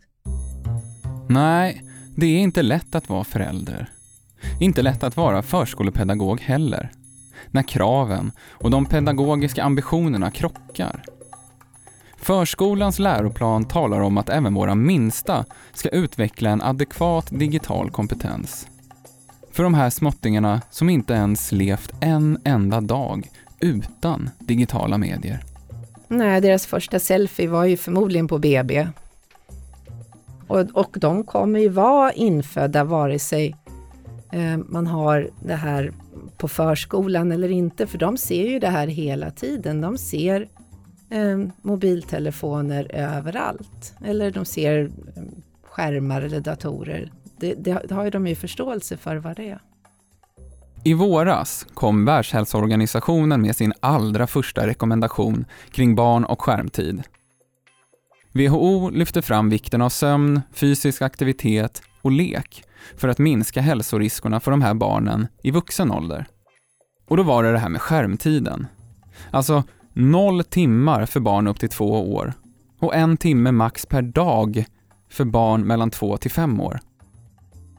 Nej, 1.29 1.83
det 2.17 2.27
är 2.27 2.39
inte 2.39 2.63
lätt 2.63 2.95
att 2.95 3.09
vara 3.09 3.25
förälder. 3.25 3.91
Inte 4.61 4.83
lätt 4.83 5.03
att 5.03 5.17
vara 5.17 5.43
förskolepedagog 5.43 6.41
heller. 6.41 6.91
När 7.51 7.63
kraven 7.63 8.33
och 8.51 8.71
de 8.71 8.87
pedagogiska 8.87 9.63
ambitionerna 9.63 10.31
krockar. 10.31 11.03
Förskolans 12.23 12.99
läroplan 12.99 13.65
talar 13.65 14.01
om 14.01 14.19
att 14.19 14.29
även 14.29 14.55
våra 14.55 14.75
minsta 14.75 15.45
ska 15.73 15.89
utveckla 15.89 16.51
en 16.51 16.63
adekvat 16.63 17.27
digital 17.31 17.91
kompetens. 17.91 18.67
För 19.53 19.63
de 19.63 19.75
här 19.75 19.91
småttingarna 19.91 20.61
som 20.71 20.91
inte 20.91 21.13
ens 21.13 21.53
levt 21.53 21.93
en 22.01 22.39
enda 22.45 22.81
dag 22.81 23.29
utan 23.61 24.31
digitala 24.39 24.99
medier. 24.99 25.45
Nej, 26.09 26.41
deras 26.41 26.67
första 26.67 26.99
selfie 26.99 27.49
var 27.49 27.65
ju 27.65 27.77
förmodligen 27.77 28.29
på 28.29 28.39
BB. 28.39 28.89
Och, 30.47 30.61
och 30.75 30.97
de 31.01 31.25
kommer 31.25 31.61
ju 31.61 31.69
vara 31.69 32.13
infödda 32.13 32.85
vare 32.85 33.19
sig 33.19 33.57
eh, 34.33 34.57
man 34.69 34.87
har 34.87 35.31
det 35.45 35.55
här 35.55 35.93
på 36.37 36.49
förskolan 36.49 37.33
eller 37.33 37.51
inte, 37.51 37.87
för 37.87 37.99
de 37.99 38.17
ser 38.17 38.49
ju 38.49 38.59
det 38.59 38.69
här 38.69 38.87
hela 38.87 39.31
tiden. 39.31 39.81
De 39.81 39.99
ser 39.99 40.49
eh, 41.13 41.39
mobiltelefoner 41.63 42.95
överallt, 42.95 43.95
eller 44.05 44.31
de 44.31 44.45
ser 44.45 44.91
ehm, 45.17 45.43
skärmar 45.63 46.23
eller 46.23 46.41
datorer. 46.41 47.13
Det, 47.39 47.55
det, 47.55 47.83
det 47.89 47.95
har 47.95 48.05
ju 48.05 48.11
de 48.11 48.27
ju 48.27 48.35
förståelse 48.35 48.97
för 48.97 49.17
vad 49.17 49.37
det 49.37 49.49
är. 49.51 49.61
I 50.85 50.95
våras 50.95 51.67
kom 51.75 52.05
Världshälsoorganisationen 52.05 53.43
med 53.43 53.57
sin 53.57 53.73
allra 53.81 54.27
första 54.27 54.67
rekommendation 54.67 55.45
kring 55.71 55.95
barn 55.95 56.25
och 56.25 56.43
skärmtid. 56.43 57.03
WHO 58.33 58.91
lyfter 58.91 59.23
fram 59.23 59.51
vikten 59.51 59.83
av 59.83 59.89
sömn, 59.89 60.41
fysisk 60.53 61.03
aktivitet 61.03 61.83
och 62.03 62.13
lek 62.13 62.65
för 62.97 63.09
att 63.09 63.19
minska 63.19 63.61
hälsoriskerna 63.61 64.41
för 64.41 64.51
de 64.51 64.63
här 64.63 64.75
barnen 64.75 65.27
i 65.43 65.51
vuxen 65.51 65.91
ålder. 65.91 66.27
Och 67.09 67.17
då 67.17 67.23
var 67.23 67.43
det 67.43 67.53
det 67.53 67.59
här 67.59 67.69
med 67.69 67.81
skärmtiden. 67.81 68.67
Alltså 69.31 69.65
noll 69.93 70.45
timmar 70.45 71.07
för 71.07 71.21
barn 71.21 71.47
upp 71.47 71.61
till 71.61 71.69
två 71.69 72.15
år 72.15 72.33
och 72.79 72.95
en 72.95 73.17
timme 73.17 73.53
max 73.53 73.87
per 73.87 74.03
dag 74.03 74.65
för 75.11 75.25
barn 75.25 75.67
mellan 75.67 75.91
två 75.91 76.17
till 76.17 76.31
fem 76.31 76.61
år. 76.61 76.81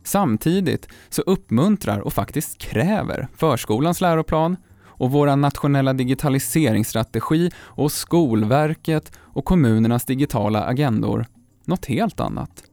Samtidigt 0.04 0.88
så 1.10 1.22
uppmuntrar 1.22 2.00
och 2.00 2.14
faktiskt 2.14 2.58
kräver 2.58 3.28
förskolans 3.36 4.02
läroplan 4.02 4.58
och 4.86 5.12
vår 5.12 5.36
nationella 5.36 5.94
digitaliseringsstrategi 5.94 7.52
och 7.58 7.92
Skolverket 7.92 9.12
och 9.18 9.46
kommunernas 9.46 10.06
digitala 10.06 10.64
agendor 10.64 11.26
något 11.66 11.86
helt 11.86 12.20
annat. 12.20 12.64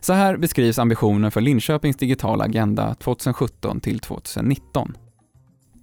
Så 0.00 0.12
här 0.12 0.36
beskrivs 0.36 0.78
ambitionen 0.78 1.30
för 1.30 1.40
Linköpings 1.40 1.96
digitala 1.96 2.44
agenda 2.44 2.94
2017 2.94 3.80
till 3.80 3.98
2019. 3.98 4.96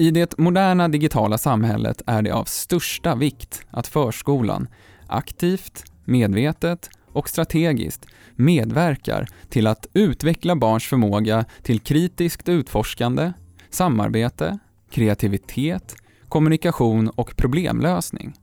I 0.04 0.12
det 0.12 0.38
moderna 0.38 0.88
digitala 0.88 1.38
samhället 1.38 2.02
är 2.08 2.22
det 2.22 2.32
av 2.32 2.44
största 2.44 3.16
vikt 3.16 3.66
att 3.72 3.88
förskolan 3.88 4.68
aktivt, 5.08 5.84
medvetet 6.06 6.90
och 7.08 7.30
strategiskt 7.30 8.06
medverkar 8.36 9.28
till 9.50 9.68
att 9.68 9.88
utveckla 9.94 10.56
barns 10.56 10.84
förmåga 10.84 11.46
till 11.62 11.80
kritiskt 11.80 12.50
utforskande, 12.50 13.34
samarbete, 13.70 14.60
kreativitet, 14.92 15.96
kommunikation 16.30 17.10
och 17.10 17.36
problemlösning. 17.36 18.34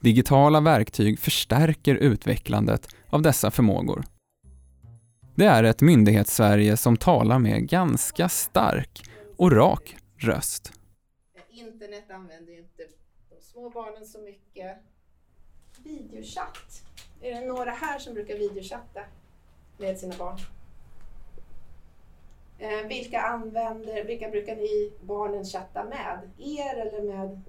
Digitala 0.00 0.60
verktyg 0.60 1.18
förstärker 1.18 1.94
utvecklandet 1.94 2.88
av 3.10 3.22
dessa 3.22 3.50
förmågor. 3.50 4.04
Det 5.34 5.46
är 5.46 5.64
ett 5.64 5.80
myndighets-Sverige 5.80 6.76
som 6.76 6.96
talar 6.96 7.38
med 7.38 7.68
ganska 7.68 8.28
stark 8.28 9.02
och 9.36 9.52
rak 9.52 9.96
röst. 10.18 10.72
Internet 11.48 12.10
använder 12.10 12.58
inte 12.58 12.82
de 13.30 13.40
små 13.40 13.70
barnen 13.70 14.06
så 14.06 14.20
mycket. 14.20 14.78
Videochatt. 15.84 16.82
Är 17.20 17.40
det 17.40 17.46
några 17.46 17.70
här 17.70 17.98
som 17.98 18.14
brukar 18.14 18.34
videochatta 18.34 19.00
med 19.78 19.98
sina 19.98 20.16
barn? 20.16 20.38
Eh, 22.58 22.88
vilka 22.88 23.20
använder, 23.20 24.04
vilka 24.04 24.30
brukar 24.30 24.56
ni 24.56 24.92
barnen 25.00 25.44
chatta 25.44 25.84
med? 25.84 26.30
Er 26.38 26.76
eller 26.76 27.02
med? 27.02 27.40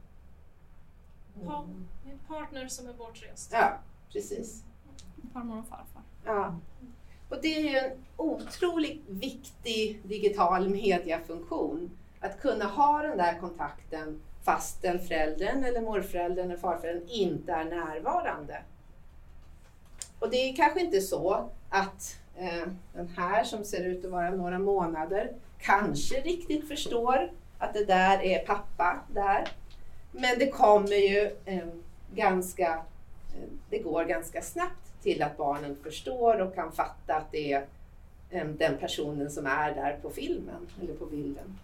Pa 1.45 1.67
en 2.05 2.19
partner 2.27 2.67
som 2.67 2.87
är 2.87 2.93
bortrest. 2.93 3.49
Ja, 3.53 3.79
precis. 4.11 4.63
Farmor 5.33 5.59
och 5.59 5.67
farfar. 5.67 6.03
Ja. 6.25 6.59
Och 7.29 7.41
det 7.41 7.55
är 7.55 7.61
ju 7.61 7.77
en 7.77 8.05
otroligt 8.17 9.01
viktig 9.07 10.01
digital 10.03 10.69
mediafunktion. 10.69 11.98
Att 12.19 12.41
kunna 12.41 12.65
ha 12.65 13.01
den 13.01 13.17
där 13.17 13.39
kontakten 13.39 14.21
fastän 14.43 14.99
föräldern 14.99 15.63
eller 15.63 15.81
morföräldern 15.81 16.45
eller 16.45 16.57
farföräldern 16.57 17.07
inte 17.09 17.51
är 17.51 17.65
närvarande. 17.65 18.61
Och 20.19 20.29
det 20.29 20.37
är 20.37 20.55
kanske 20.55 20.79
inte 20.79 21.01
så 21.01 21.49
att 21.69 22.19
eh, 22.37 22.67
den 22.93 23.07
här 23.17 23.43
som 23.43 23.63
ser 23.63 23.85
ut 23.85 24.05
att 24.05 24.11
vara 24.11 24.29
några 24.29 24.59
månader 24.59 25.31
kanske 25.59 26.21
riktigt 26.21 26.67
förstår 26.67 27.31
att 27.57 27.73
det 27.73 27.85
där 27.85 28.21
är 28.21 28.45
pappa 28.45 28.99
där. 29.13 29.47
Men 30.11 30.39
det 30.39 30.47
kommer 30.47 30.95
ju 30.95 31.31
eh, 31.45 31.67
ganska, 32.15 32.73
eh, 33.35 33.49
det 33.69 33.79
går 33.79 34.05
ganska 34.05 34.41
snabbt 34.41 35.01
till 35.01 35.23
att 35.23 35.37
barnen 35.37 35.77
förstår 35.83 36.41
och 36.41 36.55
kan 36.55 36.71
fatta 36.71 37.15
att 37.15 37.31
det 37.31 37.53
är 37.53 37.65
eh, 38.29 38.45
den 38.45 38.77
personen 38.77 39.31
som 39.31 39.45
är 39.45 39.75
där 39.75 39.99
på 40.01 40.09
filmen 40.09 40.67
eller 40.81 40.93
på 40.93 41.05
bilden. 41.05 41.59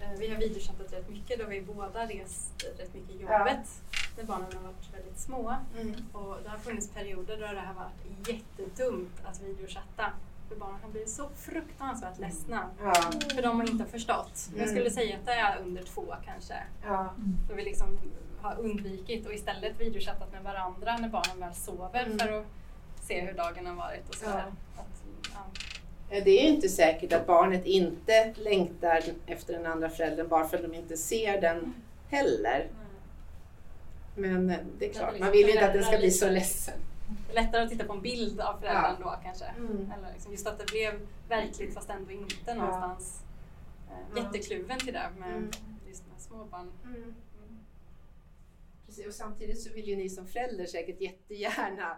Eh, 0.00 0.18
Vi 0.18 0.28
har 0.30 0.36
videochattat 0.36 0.92
rätt 0.92 1.08
mycket 1.10 1.38
då 1.38 1.44
vi 1.46 1.60
båda 1.62 2.06
rest 2.06 2.64
rätt 2.78 2.94
mycket 2.94 3.10
i 3.10 3.22
Ja. 3.28 3.38
jobbet 3.38 3.68
när 4.16 4.24
barnen 4.24 4.52
har 4.54 4.62
varit 4.62 4.94
väldigt 4.94 5.18
små. 5.18 5.56
Mm. 5.80 5.94
Och 6.12 6.36
det 6.42 6.48
har 6.48 6.58
funnits 6.58 6.88
perioder 6.90 7.36
då 7.36 7.46
det 7.46 7.60
har 7.60 7.74
varit 7.74 8.28
jättedumt 8.28 9.12
att 9.24 9.40
videochatta. 9.42 10.12
För 10.48 10.56
barnen 10.56 10.80
har 10.82 10.88
blivit 10.90 11.10
så 11.10 11.28
fruktansvärt 11.36 12.18
ledsna. 12.18 12.70
Ja. 12.82 12.94
För 13.34 13.42
de 13.42 13.60
har 13.60 13.70
inte 13.70 13.84
förstått. 13.86 14.48
Jag 14.50 14.58
Mm. 14.62 14.68
skulle 14.76 14.90
säga 14.90 15.16
att 15.16 15.26
det 15.26 15.32
är 15.32 15.58
under 15.58 15.82
två 15.82 16.14
kanske. 16.24 16.54
Ja. 16.84 17.14
Då 17.48 17.54
vi 17.54 17.64
liksom 17.64 17.98
har 18.40 18.58
undvikit 18.58 19.26
och 19.26 19.34
istället 19.34 19.80
videochattat 19.80 20.32
med 20.32 20.42
varandra 20.42 20.96
när 20.96 21.08
barnen 21.08 21.40
väl 21.40 21.54
sover 21.54 22.06
Mm. 22.06 22.18
för 22.18 22.32
att 22.40 22.46
se 23.00 23.20
hur 23.20 23.32
dagen 23.32 23.66
har 23.66 23.74
varit 23.74 24.08
och 24.08 24.14
sådär. 24.14 24.44
Att, 24.76 25.02
ja. 25.34 25.60
Eh, 26.10 26.24
Det 26.24 26.30
är 26.30 26.42
ju 26.42 26.48
inte 26.48 26.68
säkert 26.68 27.12
att 27.12 27.26
barnet 27.26 27.66
inte 27.66 28.34
längtar 28.36 29.02
efter 29.26 29.52
den 29.52 29.66
andra 29.66 29.90
föräldern 29.90 30.28
bara 30.28 30.48
för 30.48 30.56
att 30.56 30.62
de 30.62 30.74
inte 30.74 30.96
ser 30.96 31.40
den 31.40 31.74
heller. 32.10 32.68
Men 34.16 34.50
eh, 34.50 34.56
det 34.78 34.88
är 34.90 34.92
klart, 34.92 35.04
man 35.04 35.12
liksom 35.14 35.32
vill 35.32 35.46
ju 35.46 35.52
inte 35.52 35.66
att 35.66 35.72
den 35.72 35.84
ska 35.84 35.98
bli 35.98 36.10
så 36.10 36.28
ledsen. 36.30 36.74
Det 37.26 37.38
är 37.38 37.42
lättare 37.42 37.62
att 37.62 37.70
titta 37.70 37.84
på 37.84 37.92
en 37.92 38.00
bild 38.02 38.40
av 38.40 38.60
föräldern 38.60 38.96
Ja. 39.00 39.04
då 39.04 39.14
kanske. 39.24 39.44
Mm. 39.44 39.92
Eller 39.98 40.12
liksom 40.12 40.32
just 40.32 40.46
att 40.46 40.58
det 40.58 40.70
blev 40.72 41.00
verkligt 41.28 41.74
fast 41.74 41.90
ändå 41.90 42.10
inte 42.12 42.54
någonstans. 42.54 43.20
Eh, 43.90 43.96
Ja. 44.16 44.22
Jättekluven 44.22 44.78
till 44.78 44.92
det 44.92 45.08
med 45.18 45.28
Mm. 45.30 45.50
just 45.88 46.02
med 46.12 46.20
småbarn. 46.20 46.72
Mm. 46.84 47.14
Precis, 48.86 49.06
och 49.06 49.14
samtidigt 49.14 49.60
så 49.62 49.72
vill 49.72 49.88
ju 49.88 49.96
ni 49.96 50.08
som 50.10 50.26
förälder 50.26 50.66
säkert 50.66 51.00
jättegärna 51.00 51.96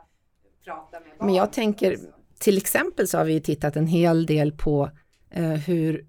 prata 0.64 1.00
med 1.00 1.08
barn. 1.18 1.26
Men 1.26 1.34
jag 1.34 1.52
tänker, 1.52 1.98
till 2.42 2.56
exempel 2.56 3.08
så 3.08 3.18
har 3.18 3.24
vi 3.24 3.40
tittat 3.40 3.76
en 3.76 3.86
hel 3.86 4.26
del 4.26 4.52
på 4.52 4.90
eh, 5.30 5.50
hur 5.50 6.04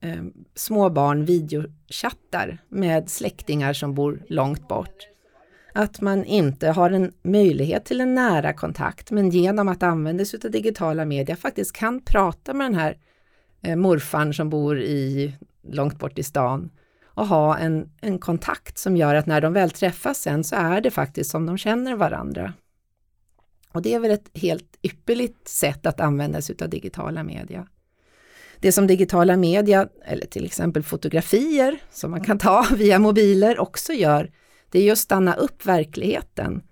eh, 0.00 0.22
små 0.54 0.90
barn 0.90 1.24
videochattar 1.24 2.58
med 2.68 3.10
släktingar 3.10 3.72
som 3.72 3.94
bor 3.94 4.22
långt 4.28 4.68
bort. 4.68 5.08
Att 5.72 6.00
man 6.00 6.24
inte 6.24 6.68
har 6.68 6.90
en 6.90 7.12
möjlighet 7.22 7.84
till 7.84 8.00
en 8.00 8.14
nära 8.14 8.52
kontakt, 8.52 9.10
men 9.10 9.30
genom 9.30 9.68
att 9.68 9.82
använda 9.82 10.24
sig 10.24 10.40
av 10.44 10.50
digitala 10.50 11.04
medier 11.04 11.36
faktiskt 11.36 11.72
kan 11.72 12.00
prata 12.00 12.54
med 12.54 12.66
den 12.66 12.74
här 12.74 12.98
eh, 13.62 13.76
morfarn 13.76 14.34
som 14.34 14.50
bor 14.50 14.80
i, 14.80 15.34
långt 15.62 15.98
bort 15.98 16.18
i 16.18 16.22
stan 16.22 16.70
och 17.04 17.26
ha 17.26 17.58
en, 17.58 17.90
en 18.00 18.18
kontakt 18.18 18.78
som 18.78 18.96
gör 18.96 19.14
att 19.14 19.26
när 19.26 19.40
de 19.40 19.52
väl 19.52 19.70
träffas 19.70 20.18
sen 20.18 20.44
så 20.44 20.56
är 20.56 20.80
det 20.80 20.90
faktiskt 20.90 21.30
som 21.30 21.46
de 21.46 21.58
känner 21.58 21.96
varandra. 21.96 22.52
Och 23.74 23.82
det 23.82 23.94
är 23.94 23.98
väl 23.98 24.10
ett 24.10 24.30
helt 24.34 24.78
ypperligt 24.82 25.48
sätt 25.48 25.86
att 25.86 26.00
använda 26.00 26.42
sig 26.42 26.56
av 26.62 26.68
digitala 26.68 27.22
media. 27.22 27.66
Det 28.58 28.72
som 28.72 28.86
digitala 28.86 29.36
media, 29.36 29.88
eller 30.04 30.26
till 30.26 30.44
exempel 30.44 30.82
fotografier 30.82 31.78
som 31.90 32.10
man 32.10 32.24
kan 32.24 32.38
ta 32.38 32.66
via 32.76 32.98
mobiler 32.98 33.58
också 33.58 33.92
gör, 33.92 34.30
det 34.70 34.78
är 34.78 34.82
ju 34.82 34.90
att 34.90 34.98
stanna 34.98 35.34
upp 35.34 35.66
verkligheten. 35.66 36.62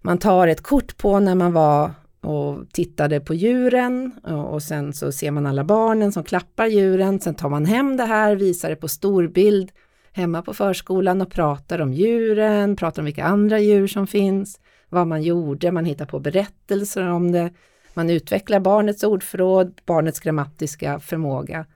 Man 0.00 0.18
tar 0.18 0.48
ett 0.48 0.62
kort 0.62 0.96
på 0.96 1.20
när 1.20 1.34
man 1.34 1.52
var 1.52 1.90
och 2.20 2.72
tittade 2.72 3.20
på 3.20 3.34
djuren 3.34 4.12
och 4.24 4.54
och 4.54 4.62
sen 4.62 4.92
så 4.92 5.12
ser 5.12 5.30
man 5.30 5.46
alla 5.46 5.64
barnen 5.64 6.12
som 6.12 6.24
klappar 6.24 6.66
djuren. 6.66 7.20
Sen 7.20 7.34
tar 7.34 7.48
man 7.48 7.64
hem 7.64 7.96
det 7.96 8.04
här, 8.04 8.36
visar 8.36 8.70
det 8.70 8.76
på 8.76 8.88
storbild 8.88 9.70
hemma 10.12 10.42
på 10.42 10.54
förskolan 10.54 11.20
och 11.20 11.30
pratar 11.30 11.78
om 11.80 11.92
djuren, 11.92 12.76
pratar 12.76 13.02
om 13.02 13.06
vilka 13.06 13.24
andra 13.24 13.58
djur 13.58 13.86
som 13.86 14.06
finns, 14.06 14.60
vad 14.90 15.06
man 15.06 15.22
gjorde, 15.22 15.72
man 15.72 15.84
hittar 15.84 16.06
på 16.06 16.18
berättelser 16.18 17.08
om 17.08 17.32
det. 17.32 17.50
Man 17.94 18.10
utvecklar 18.10 18.60
barnets 18.60 19.02
ordförråd, 19.02 19.80
barnets 19.86 20.20
grammatiska 20.20 21.00
förmåga 21.00 21.66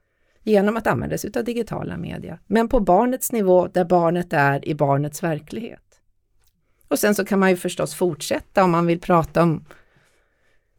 genom 0.42 0.76
att 0.76 0.86
använda 0.86 1.18
sig 1.18 1.30
av 1.36 1.44
digitala 1.44 1.96
media. 1.96 2.38
Men 2.46 2.68
på 2.68 2.80
barnets 2.80 3.32
nivå 3.32 3.66
där 3.66 3.84
barnet 3.84 4.32
är 4.32 4.68
i 4.68 4.74
barnets 4.74 5.22
verklighet. 5.22 5.80
Och 6.88 6.98
sen 6.98 7.14
så 7.14 7.24
kan 7.24 7.38
man 7.38 7.50
ju 7.50 7.56
förstås 7.56 7.94
fortsätta 7.94 8.64
om 8.64 8.70
man 8.70 8.86
vill 8.86 9.00
prata 9.00 9.42
om 9.42 9.64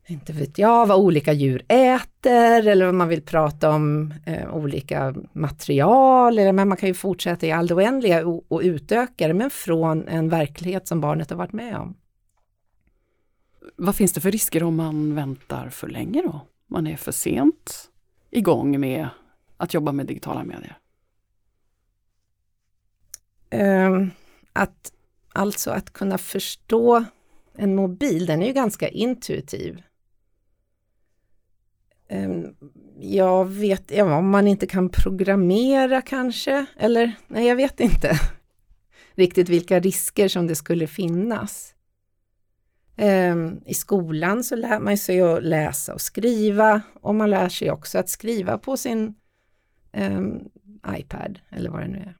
inte 0.07 0.33
vet 0.33 0.57
jag, 0.57 0.85
vad 0.85 0.97
olika 0.97 1.33
djur 1.33 1.63
äter 1.67 2.67
eller 2.67 2.89
om 2.89 2.97
man 2.97 3.07
vill 3.07 3.21
prata 3.21 3.69
om 3.69 4.13
eh, 4.25 4.55
olika 4.55 5.15
material. 5.33 6.39
Eller, 6.39 6.51
men 6.51 6.67
man 6.67 6.77
kan 6.77 6.89
ju 6.89 6.93
fortsätta 6.93 7.47
i 7.47 7.51
all 7.51 7.67
det 7.67 7.73
oändliga 7.73 8.27
och, 8.27 8.45
och 8.47 8.61
utöka 8.63 9.27
det, 9.27 9.33
men 9.33 9.49
från 9.49 10.07
en 10.07 10.29
verklighet 10.29 10.87
som 10.87 11.01
barnet 11.01 11.29
har 11.29 11.37
varit 11.37 11.53
med 11.53 11.77
om. 11.77 11.95
Vad 13.75 13.95
finns 13.95 14.13
det 14.13 14.21
för 14.21 14.31
risker 14.31 14.63
om 14.63 14.75
man 14.75 15.15
väntar 15.15 15.69
för 15.69 15.87
länge 15.87 16.21
då? 16.21 16.41
Man 16.67 16.87
är 16.87 16.97
för 16.97 17.11
sent 17.11 17.89
igång 18.31 18.79
med 18.79 19.09
att 19.57 19.73
jobba 19.73 19.91
med 19.91 20.05
digitala 20.05 20.43
medier. 20.43 20.77
Ehm, 23.49 24.11
att, 24.53 24.93
alltså 25.33 25.71
att 25.71 25.93
kunna 25.93 26.17
förstå 26.17 27.05
en 27.53 27.75
mobil, 27.75 28.25
den 28.25 28.41
är 28.41 28.47
ju 28.47 28.53
ganska 28.53 28.89
intuitiv. 28.89 29.81
Ehm, 32.07 32.55
jag 32.99 33.45
vet, 33.45 33.91
ja, 33.91 34.17
om 34.17 34.29
man 34.29 34.47
inte 34.47 34.67
kan 34.67 34.89
programmera 34.89 36.01
kanske, 36.01 36.65
eller 36.77 37.15
nej 37.27 37.47
jag 37.47 37.55
vet 37.55 37.79
inte 37.79 38.19
riktigt 39.15 39.49
vilka 39.49 39.79
risker 39.79 40.27
som 40.27 40.47
det 40.47 40.55
skulle 40.55 40.87
finnas. 40.87 41.74
Ehm, 42.97 43.61
I 43.65 43.73
skolan 43.73 44.43
så 44.43 44.55
lär 44.55 44.79
man 44.79 44.97
sig 44.97 45.21
att 45.21 45.43
läsa 45.43 45.93
och 45.93 46.01
skriva 46.01 46.81
och 47.01 47.15
man 47.15 47.29
lär 47.29 47.49
sig 47.49 47.71
också 47.71 47.97
att 47.97 48.09
skriva 48.09 48.57
på 48.57 48.77
sin 48.77 49.15
um, 49.93 50.49
iPad 50.97 51.39
eller 51.49 51.69
vad 51.69 51.81
det 51.81 51.87
nu 51.87 51.97
är. 51.97 52.17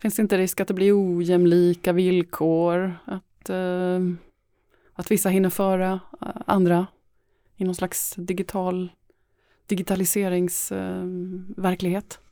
Finns 0.00 0.16
det 0.16 0.22
inte 0.22 0.38
risk 0.38 0.60
att 0.60 0.68
det 0.68 0.74
blir 0.74 1.16
ojämlika 1.16 1.92
villkor? 1.92 2.96
Att, 3.04 3.50
uh, 3.50 4.12
att 4.92 5.10
vissa 5.10 5.28
hinner 5.28 5.50
före 5.50 6.00
eh, 6.20 6.28
andra 6.46 6.86
i 7.56 7.64
någon 7.64 7.74
slags 7.74 8.14
digital 8.16 8.92
digitaliseringsverklighet? 9.66 12.18
Eh, 12.20 12.20
uh, 12.20 12.25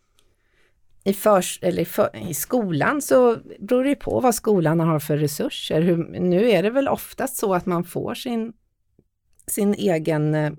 i, 1.05 1.12
förs, 1.12 1.59
eller 1.62 1.85
för, 1.85 2.29
i, 2.31 2.35
skolan 2.35 3.03
så 3.03 3.37
beror 3.59 3.85
det 3.85 3.95
på 3.95 4.21
vad 4.21 4.35
skolan 4.35 4.81
har 4.81 4.99
för 4.99 5.17
resurser. 5.17 5.81
Hur, 5.83 5.97
nu 6.21 6.51
är 6.51 6.62
det 6.62 6.71
väl 6.71 6.88
oftast 6.88 7.37
så 7.37 7.55
att 7.55 7.67
man 7.67 7.85
får 7.85 8.14
sin, 8.14 8.53
sin 9.47 9.75
egen 9.75 10.35
eh, 10.35 10.53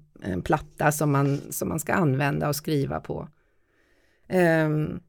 platta 0.44 0.92
som 0.92 1.12
man, 1.12 1.42
som 1.50 1.70
man 1.70 1.80
ska 1.80 1.94
använda 1.94 2.48
och 2.48 2.56
skriva 2.56 3.00
på. 3.00 3.28
Um, 4.30 5.00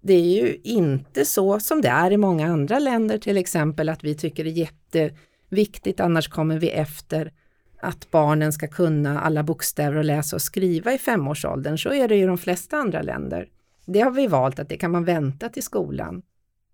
det 0.00 0.14
är 0.14 0.42
ju 0.42 0.60
inte 0.64 1.24
så 1.24 1.60
som 1.60 1.80
det 1.80 1.88
är 1.88 2.10
i 2.10 2.16
många 2.16 2.46
andra 2.46 2.78
länder 2.78 3.18
till 3.18 3.36
exempel 3.36 3.88
att 3.88 4.04
vi 4.04 4.14
tycker 4.14 4.44
det 4.44 4.50
är 4.50 4.68
jätteviktigt, 5.00 6.00
annars 6.00 6.28
kommer 6.28 6.58
vi 6.58 6.70
efter 6.70 7.32
att 7.80 8.10
barnen 8.10 8.52
ska 8.52 8.68
kunna 8.68 9.20
alla 9.20 9.42
bokstäver 9.42 9.96
och 9.96 10.04
läsa 10.04 10.36
och 10.36 10.42
skriva 10.42 10.92
i 10.92 10.98
femårsåldern. 10.98 11.78
Så 11.78 11.92
är 11.92 12.08
det 12.08 12.16
i 12.16 12.22
de 12.22 12.38
flesta 12.38 12.76
andra 12.76 13.02
länder. 13.02 13.48
Det 13.86 14.00
har 14.00 14.10
vi 14.10 14.26
valt 14.26 14.58
att 14.58 14.68
det 14.68 14.76
kan 14.76 14.90
man 14.90 15.04
vänta 15.04 15.48
till 15.48 15.62
skolan. 15.62 16.22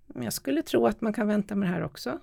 Men 0.07 0.23
jag 0.23 0.33
skulle 0.33 0.63
tro 0.63 0.87
att 0.87 1.01
man 1.01 1.13
kan 1.13 1.27
vänta 1.27 1.55
med 1.55 1.69
det 1.69 1.75
här 1.75 1.85
också. 1.85 2.19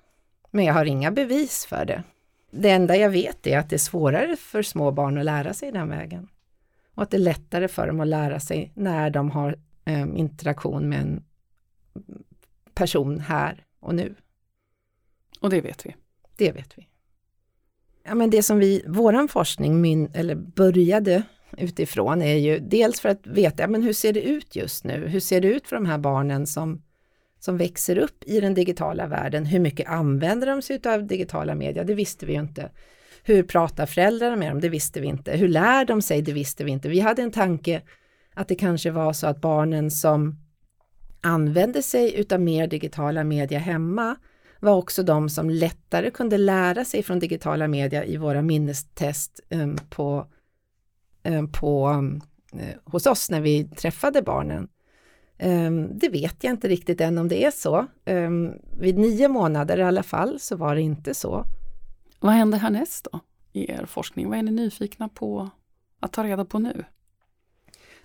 Men 0.50 0.64
jag 0.64 0.74
har 0.74 0.84
inga 0.84 1.10
bevis 1.10 1.66
för 1.66 1.84
det. 1.84 2.02
Det 2.50 2.70
enda 2.70 2.96
jag 2.96 3.10
vet 3.10 3.46
är 3.46 3.58
att 3.58 3.70
det 3.70 3.76
är 3.76 3.78
svårare 3.78 4.36
för 4.36 4.62
små 4.62 4.90
barn 4.90 5.18
att 5.18 5.24
lära 5.24 5.54
sig 5.54 5.72
den 5.72 5.88
vägen. 5.88 6.28
Och 6.94 7.02
att 7.02 7.10
det 7.10 7.16
är 7.16 7.18
lättare 7.18 7.68
för 7.68 7.86
dem 7.86 8.00
att 8.00 8.06
lära 8.06 8.40
sig 8.40 8.72
när 8.74 9.10
de 9.10 9.30
har 9.30 9.58
eh, 9.84 10.08
interaktion 10.14 10.88
med 10.88 11.00
en 11.00 11.24
person 12.74 13.20
här 13.20 13.64
och 13.80 13.94
nu. 13.94 14.14
Och 15.40 15.50
det 15.50 15.60
vet 15.60 15.86
vi. 15.86 15.96
Det 16.36 16.52
vet 16.52 16.78
vi. 16.78 16.88
Ja, 18.02 18.14
men 18.14 18.30
det 18.30 18.42
som 18.42 18.58
vi, 18.58 18.84
våran 18.86 19.28
forskning 19.28 19.80
min, 19.80 20.10
eller 20.14 20.34
började 20.34 21.22
utifrån 21.58 22.22
är 22.22 22.36
ju 22.36 22.58
dels 22.58 23.00
för 23.00 23.08
att 23.08 23.26
veta, 23.26 23.62
ja, 23.62 23.68
men 23.68 23.82
hur 23.82 23.92
ser 23.92 24.12
det 24.12 24.22
ut 24.22 24.56
just 24.56 24.84
nu? 24.84 25.06
Hur 25.06 25.20
ser 25.20 25.40
det 25.40 25.48
ut 25.48 25.68
för 25.68 25.76
de 25.76 25.86
här 25.86 25.98
barnen 25.98 26.46
som, 26.46 26.82
som 27.38 27.56
växer 27.56 27.98
upp 27.98 28.24
i 28.26 28.40
den 28.40 28.54
digitala 28.54 29.06
världen? 29.06 29.46
Hur 29.46 29.60
mycket 29.60 29.88
använder 29.88 30.46
de 30.46 30.62
sig 30.62 30.80
av 30.86 31.06
digitala 31.06 31.54
media? 31.54 31.84
Det 31.84 31.94
visste 31.94 32.26
vi 32.26 32.32
ju 32.32 32.40
inte. 32.40 32.70
Hur 33.22 33.42
pratar 33.42 33.86
föräldrarna 33.86 34.36
med 34.36 34.50
dem? 34.50 34.60
Det 34.60 34.68
visste 34.68 35.00
vi 35.00 35.06
inte. 35.06 35.36
Hur 35.36 35.48
lär 35.48 35.84
de 35.84 36.02
sig? 36.02 36.22
Det 36.22 36.32
visste 36.32 36.64
vi 36.64 36.70
inte. 36.70 36.88
Vi 36.88 37.00
hade 37.00 37.22
en 37.22 37.30
tanke 37.32 37.82
att 38.34 38.48
det 38.48 38.54
kanske 38.54 38.90
var 38.90 39.12
så 39.12 39.26
att 39.26 39.40
barnen 39.40 39.90
som 39.90 40.36
använde 41.20 41.82
sig 41.82 42.20
utav 42.20 42.40
mer 42.40 42.66
digitala 42.66 43.24
media 43.24 43.58
hemma 43.58 44.16
var 44.60 44.76
också 44.76 45.02
de 45.02 45.28
som 45.28 45.50
lättare 45.50 46.10
kunde 46.10 46.38
lära 46.38 46.84
sig 46.84 47.02
från 47.02 47.18
digitala 47.18 47.68
media 47.68 48.04
i 48.04 48.16
våra 48.16 48.42
minnestest 48.42 49.40
um, 49.50 49.76
på 49.90 50.26
på, 51.52 52.04
eh, 52.52 52.76
hos 52.84 53.06
oss 53.06 53.30
när 53.30 53.40
vi 53.40 53.64
träffade 53.64 54.22
barnen. 54.22 54.68
Ehm, 55.38 55.98
det 55.98 56.08
vet 56.08 56.44
jag 56.44 56.52
inte 56.52 56.68
riktigt 56.68 57.00
än 57.00 57.18
om 57.18 57.28
det 57.28 57.44
är 57.44 57.50
så. 57.50 57.86
Ehm, 58.04 58.52
vid 58.80 58.98
nio 58.98 59.28
månader 59.28 59.78
i 59.78 59.82
alla 59.82 60.02
fall 60.02 60.40
så 60.40 60.56
var 60.56 60.74
det 60.74 60.82
inte 60.82 61.14
så. 61.14 61.44
Vad 62.20 62.32
händer 62.32 62.58
härnäst 62.58 63.08
då 63.12 63.20
i 63.52 63.70
er 63.70 63.86
forskning? 63.86 64.28
Vad 64.28 64.38
är 64.38 64.42
ni 64.42 64.50
nyfikna 64.50 65.08
på 65.08 65.50
att 66.00 66.12
ta 66.12 66.24
reda 66.24 66.44
på 66.44 66.58
nu? 66.58 66.84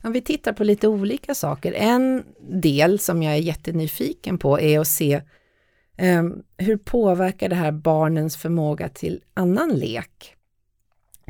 Ja, 0.02 0.10
vi 0.10 0.22
tittar 0.22 0.54
på 0.54 0.64
lite 0.64 0.88
olika 0.88 1.36
saker. 1.36 1.74
En 1.74 2.24
del 2.40 3.00
som 3.00 3.24
jag 3.24 3.34
är 3.34 3.38
jättenyfiken 3.38 4.38
på 4.38 4.60
är 4.60 4.80
att 4.80 4.88
se 4.88 5.22
um, 6.02 6.44
hur 6.58 6.78
påverkar 6.78 7.50
det 7.50 7.56
här 7.56 7.72
barnens 7.72 8.38
förmåga 8.38 8.90
till 8.90 9.22
annan 9.34 9.70
lek? 9.70 10.35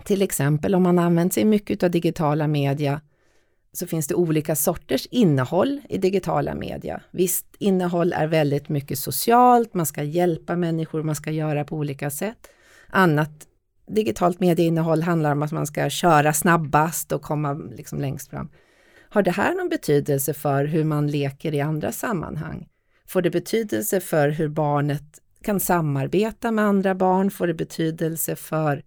Till 0.06 0.22
exempel 0.22 0.76
om 0.76 0.84
man 0.84 1.00
använt 1.00 1.34
sig 1.34 1.46
mycket 1.46 1.84
av 1.84 1.91
digitala 1.91 2.48
media 2.48 3.02
så 3.74 3.88
finns 3.88 4.08
det 4.08 4.15
olika 4.15 4.56
sorters 4.56 5.06
innehåll 5.06 5.82
i 5.89 5.98
digitala 5.98 6.56
media. 6.56 7.02
Visst 7.12 7.46
innehåll 7.60 8.13
är 8.13 8.28
väldigt 8.28 8.70
mycket 8.70 9.00
socialt, 9.00 9.74
man 9.74 9.86
ska 9.86 10.04
hjälpa 10.04 10.56
människor, 10.56 11.04
man 11.04 11.15
ska 11.15 11.32
göra 11.32 11.63
på 11.63 11.76
olika 11.76 12.10
sätt. 12.10 12.48
Annat 12.89 13.48
digitalt 13.88 14.39
medieinnehåll 14.39 15.02
handlar 15.02 15.32
om 15.32 15.44
att 15.44 15.52
man 15.52 15.68
ska 15.68 15.89
köra 15.89 16.34
snabbast 16.34 17.12
och 17.12 17.22
komma 17.22 17.54
liksom 17.54 18.00
längst 18.00 18.30
fram. 18.30 18.50
Har 19.10 19.24
det 19.24 19.32
här 19.32 19.56
någon 19.56 19.70
betydelse 19.70 20.34
för 20.34 20.65
hur 20.65 20.84
man 20.84 21.08
leker 21.08 21.54
i 21.54 21.62
andra 21.62 21.91
sammanhang? 21.91 22.68
Får 23.08 23.22
det 23.22 23.30
betydelse 23.30 24.00
för 24.00 24.30
hur 24.30 24.48
barnet 24.48 25.22
kan 25.41 25.60
samarbeta 25.60 26.52
med 26.52 26.65
andra 26.65 26.96
barn? 26.96 27.32
Får 27.32 27.48
det 27.48 27.54
betydelse 27.54 28.36
för 28.36 28.84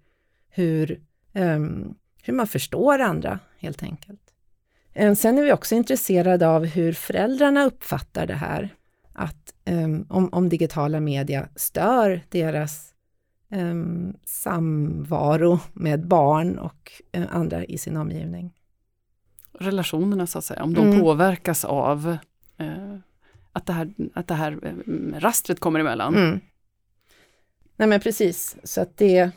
hur, 0.50 1.00
um, 1.32 1.94
hur 2.22 2.32
man 2.32 2.46
förstår 2.46 2.98
andra 2.98 3.38
helt 3.58 3.82
enkelt. 3.82 4.20
Um, 4.94 5.16
sen 5.16 5.38
är 5.38 5.42
vi 5.42 5.52
också 5.52 5.74
intresserade 5.74 6.48
av 6.48 6.64
hur 6.64 6.92
föräldrarna 6.92 7.64
uppfattar 7.64 8.26
det 8.26 8.34
här. 8.34 8.74
Att 9.12 9.54
um, 9.66 10.06
om, 10.08 10.28
om, 10.32 10.48
digitala 10.48 11.00
media 11.00 11.48
stör 11.56 12.22
deras 12.28 12.94
samvaro 14.24 15.58
med 15.72 16.06
barn 16.06 16.58
och 16.58 16.92
uh, 17.16 17.26
andra 17.30 17.64
i 17.64 17.78
sin 17.78 17.96
omgivning. 17.96 18.54
Relationerna 19.52 20.26
så 20.26 20.38
att 20.38 20.44
säga, 20.44 20.62
om 20.62 20.74
de 20.74 20.86
mm. 20.86 21.00
påverkas 21.00 21.64
av 21.64 22.16
uh, 22.60 22.96
att 23.52 23.66
det 23.66 23.72
här, 23.72 23.94
att 24.14 24.28
det 24.28 24.34
här 24.34 24.52
uh, 24.52 25.20
rastret 25.20 25.60
kommer 25.60 25.80
emellan. 25.80 26.16
Mm. 26.16 26.40
Nej 27.76 27.88
men 27.88 28.00
precis, 28.00 28.56
så 28.64 28.80
att 28.80 28.96
det 28.96 29.30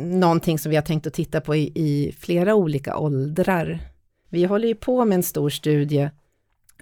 någonting 0.00 0.58
som 0.58 0.70
vi 0.70 0.76
har 0.76 0.82
tänkt 0.82 1.06
att 1.06 1.14
titta 1.14 1.40
på 1.40 1.56
i, 1.56 1.72
i 1.74 2.14
flera 2.18 2.54
olika 2.54 2.96
åldrar. 2.96 3.80
Vi 4.28 4.44
håller 4.44 4.68
ju 4.68 4.74
på 4.74 5.04
med 5.04 5.16
en 5.16 5.22
stor 5.22 5.50
studie 5.50 6.10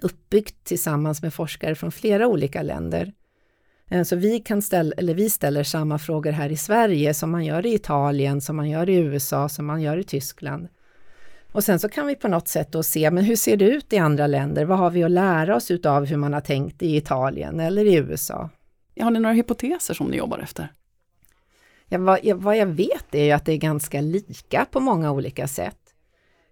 uppbyggt 0.01 0.63
tillsammans 0.63 1.21
med 1.21 1.33
forskare 1.33 1.75
från 1.75 1.91
flera 1.91 2.27
olika 2.27 2.61
länder. 2.61 3.13
Eh, 3.89 4.03
så 4.03 4.15
vi, 4.15 4.39
kan 4.39 4.61
ställa, 4.61 4.95
eller 4.97 5.13
vi 5.13 5.29
ställer 5.29 5.63
samma 5.63 5.99
frågor 5.99 6.31
här 6.31 6.49
i 6.49 6.57
Sverige 6.57 7.13
som 7.13 7.31
man 7.31 7.45
gör 7.45 7.65
i 7.65 7.73
Italien, 7.73 8.41
som 8.41 8.55
man 8.55 8.69
gör 8.69 8.89
i 8.89 8.95
USA, 8.95 9.49
som 9.49 9.65
man 9.65 9.81
gör 9.81 9.97
i 9.97 10.03
Tyskland. 10.03 10.67
Och 11.51 11.63
sen 11.63 11.79
så 11.79 11.89
kan 11.89 12.07
vi 12.07 12.15
på 12.15 12.27
något 12.27 12.47
sätt 12.47 12.71
då 12.71 12.83
se, 12.83 13.11
men 13.11 13.23
hur 13.23 13.35
ser 13.35 13.57
det 13.57 13.65
ut 13.65 13.93
i 13.93 13.97
andra 13.97 14.27
länder? 14.27 14.65
Vad 14.65 14.77
har 14.77 14.89
vi 14.89 15.03
att 15.03 15.11
lära 15.11 15.55
oss 15.55 15.71
utav 15.71 16.05
hur 16.05 16.17
man 16.17 16.33
har 16.33 16.41
tänkt 16.41 16.81
i 16.83 16.95
Italien 16.95 17.59
eller 17.59 17.85
i 17.85 17.95
USA? 17.95 18.49
Har 18.99 19.11
ni 19.11 19.19
några 19.19 19.33
hypoteser 19.33 19.93
som 19.93 20.07
ni 20.07 20.17
jobbar 20.17 20.39
efter? 20.39 20.67
Ja, 21.93 21.97
vad, 21.97 22.19
jag, 22.23 22.35
vad 22.35 22.57
jag 22.57 22.65
vet 22.65 23.15
är 23.15 23.23
ju 23.23 23.31
att 23.31 23.45
det 23.45 23.51
är 23.53 23.57
ganska 23.57 24.01
lika 24.01 24.65
på 24.71 24.79
många 24.79 25.11
olika 25.11 25.47
sätt. 25.47 25.77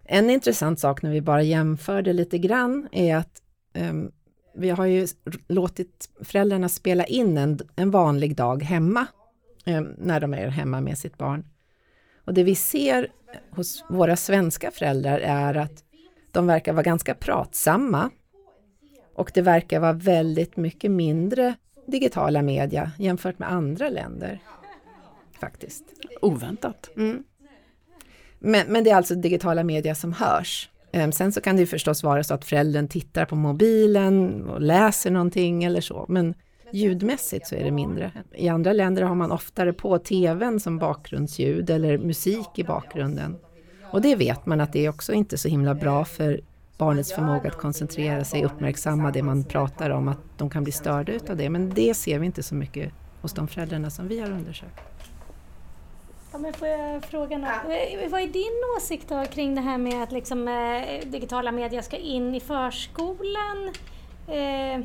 En 0.04 0.30
intressant 0.30 0.80
sak 0.80 1.02
när 1.02 1.10
vi 1.10 1.20
bara 1.20 1.42
jämför 1.42 2.02
det 2.02 2.12
lite 2.12 2.38
grann 2.38 2.88
är 2.92 3.16
att 3.16 3.42
um, 3.90 4.12
vi 4.54 4.70
har 4.70 4.86
ju 4.86 5.06
låtit 5.48 6.10
föräldrarna 6.20 6.68
spela 6.68 7.04
in 7.04 7.36
en, 7.36 7.60
en 7.76 7.90
vanlig 7.90 8.36
dag 8.36 8.62
hemma 8.62 9.06
um, 9.66 9.94
när 9.98 10.20
de 10.20 10.34
är 10.34 10.48
hemma 10.48 10.80
med 10.80 10.98
sitt 10.98 11.18
barn. 11.18 11.44
Och 12.24 12.34
det 12.34 12.44
vi 12.44 12.54
ser 12.54 13.12
hos 13.50 13.84
våra 13.88 14.16
svenska 14.16 14.70
föräldrar 14.70 15.18
är 15.18 15.54
att 15.54 15.84
de 16.32 16.46
verkar 16.46 16.72
vara 16.72 16.82
ganska 16.82 17.14
pratsamma 17.14 18.10
och 19.14 19.30
det 19.34 19.42
verkar 19.42 19.80
vara 19.80 19.92
väldigt 19.92 20.56
mycket 20.56 20.90
mindre 20.90 21.54
digitala 21.86 22.42
media 22.42 22.92
jämfört 22.98 23.38
med 23.38 23.52
andra 23.52 23.88
länder 23.88 24.40
faktiskt. 25.40 25.84
Oväntat. 26.22 26.90
Mm. 26.96 27.22
Men, 28.38 28.66
men 28.68 28.84
det 28.84 28.90
är 28.90 28.96
alltså 28.96 29.14
digitala 29.14 29.64
media 29.64 29.94
som 29.94 30.12
hörs. 30.12 30.70
Um, 30.92 31.12
sen 31.12 31.32
så 31.32 31.40
kan 31.40 31.56
det 31.56 31.60
ju 31.60 31.66
förstås 31.66 32.02
vara 32.02 32.24
så 32.24 32.34
att 32.34 32.44
föräldern 32.44 32.88
tittar 32.88 33.24
på 33.24 33.36
mobilen 33.36 34.44
och 34.48 34.60
läser 34.60 35.10
någonting 35.10 35.64
eller 35.64 35.80
så, 35.80 36.06
men 36.08 36.34
ljudmässigt 36.72 37.46
så 37.46 37.54
är 37.54 37.64
det 37.64 37.70
mindre. 37.70 38.12
I 38.34 38.48
andra 38.48 38.72
länder 38.72 39.02
har 39.02 39.14
man 39.14 39.32
oftare 39.32 39.72
på 39.72 39.98
tvn 39.98 40.60
som 40.60 40.78
bakgrundsljud 40.78 41.70
eller 41.70 41.98
musik 41.98 42.48
i 42.54 42.64
bakgrunden. 42.64 43.36
Och 43.82 44.02
det 44.02 44.16
vet 44.16 44.46
man 44.46 44.60
att 44.60 44.72
det 44.72 44.84
är 44.86 44.88
också 44.88 45.12
inte 45.12 45.38
så 45.38 45.48
himla 45.48 45.74
bra 45.74 46.04
för 46.04 46.40
barnets 46.78 47.12
förmåga 47.12 47.50
att 47.50 47.58
koncentrera 47.58 48.24
sig, 48.24 48.44
uppmärksamma 48.44 49.10
det 49.10 49.22
man 49.22 49.44
pratar 49.44 49.90
om, 49.90 50.08
att 50.08 50.18
de 50.36 50.50
kan 50.50 50.64
bli 50.64 50.72
störda 50.72 51.12
utav 51.12 51.36
det. 51.36 51.50
Men 51.50 51.70
det 51.70 51.94
ser 51.94 52.18
vi 52.18 52.26
inte 52.26 52.42
så 52.42 52.54
mycket 52.54 52.92
hos 53.20 53.32
de 53.32 53.48
föräldrarna 53.48 53.90
som 53.90 54.08
vi 54.08 54.20
har 54.20 54.30
undersökt. 54.30 54.89
Ja, 56.32 56.38
men 56.38 56.52
får 56.52 56.68
jag 56.68 57.04
fråga 57.04 57.38
något? 57.38 57.48
Ja. 57.48 58.08
Vad 58.08 58.20
är 58.20 58.26
din 58.26 58.76
åsikt 58.76 59.08
då 59.08 59.24
kring 59.24 59.54
det 59.54 59.60
här 59.60 59.78
med 59.78 60.02
att 60.02 60.12
liksom, 60.12 60.48
eh, 60.48 61.08
digitala 61.08 61.52
medier 61.52 61.82
ska 61.82 61.96
in 61.96 62.34
i 62.34 62.40
förskolan? 62.40 63.72
Eh, 64.28 64.80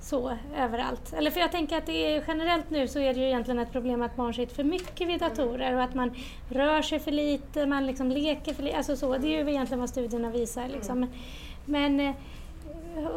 så 0.00 0.38
överallt. 0.56 1.12
Eller 1.12 1.30
för 1.30 1.40
jag 1.40 1.52
tänker 1.52 1.78
att 1.78 1.86
det 1.86 2.16
är, 2.16 2.24
generellt 2.28 2.70
nu 2.70 2.88
så 2.88 2.98
är 2.98 3.14
det 3.14 3.20
ju 3.20 3.26
egentligen 3.26 3.58
ett 3.58 3.72
problem 3.72 4.02
att 4.02 4.16
barn 4.16 4.34
sitter 4.34 4.54
för 4.54 4.64
mycket 4.64 5.08
vid 5.08 5.20
datorer 5.20 5.76
och 5.76 5.82
att 5.82 5.94
man 5.94 6.14
rör 6.50 6.82
sig 6.82 6.98
för 6.98 7.10
lite, 7.10 7.66
man 7.66 7.86
liksom 7.86 8.10
leker 8.10 8.54
för 8.54 8.62
lite. 8.62 8.76
Alltså 8.76 8.96
så, 8.96 9.18
det 9.18 9.26
är 9.26 9.44
ju 9.44 9.50
egentligen 9.50 9.80
vad 9.80 9.88
studierna 9.88 10.30
visar. 10.30 10.68
Liksom. 10.68 11.06
Men 11.64 12.00
eh, 12.00 12.14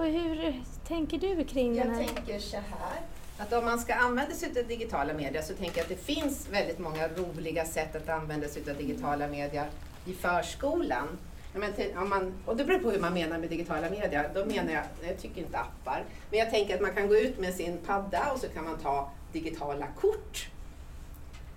hur 0.01 0.61
tänker 0.87 1.17
du 1.17 1.43
kring 1.43 1.75
jag 1.75 1.85
den 1.85 1.95
här? 1.95 2.01
Jag 2.01 2.15
tänker 2.15 2.39
så 2.39 2.57
här, 2.57 3.01
att 3.37 3.53
om 3.53 3.65
man 3.65 3.79
ska 3.79 3.93
använda 3.93 4.35
sig 4.35 4.49
av 4.49 4.67
digitala 4.67 5.13
medier 5.13 5.41
så 5.41 5.53
tänker 5.53 5.77
jag 5.77 5.83
att 5.83 5.89
det 5.89 6.13
finns 6.13 6.49
väldigt 6.49 6.79
många 6.79 7.07
roliga 7.07 7.65
sätt 7.65 7.95
att 7.95 8.09
använda 8.09 8.47
sig 8.47 8.63
av 8.69 8.77
digitala 8.77 9.27
medier 9.27 9.69
i 10.05 10.13
förskolan. 10.13 11.07
Men 11.53 11.73
till, 11.73 11.97
om 11.97 12.09
man, 12.09 12.33
och 12.45 12.57
det 12.57 12.65
beror 12.65 12.79
på 12.79 12.91
hur 12.91 12.99
man 12.99 13.13
menar 13.13 13.37
med 13.37 13.49
digitala 13.49 13.89
medier. 13.89 14.29
Då 14.33 14.45
menar 14.45 14.73
jag, 14.73 14.83
jag 15.07 15.19
tycker 15.19 15.41
inte 15.41 15.57
appar, 15.57 16.03
men 16.29 16.39
jag 16.39 16.49
tänker 16.49 16.75
att 16.75 16.81
man 16.81 16.93
kan 16.93 17.07
gå 17.07 17.15
ut 17.15 17.39
med 17.39 17.53
sin 17.53 17.77
padda 17.77 18.31
och 18.33 18.39
så 18.39 18.47
kan 18.47 18.63
man 18.63 18.77
ta 18.77 19.11
digitala 19.31 19.87
kort 20.01 20.49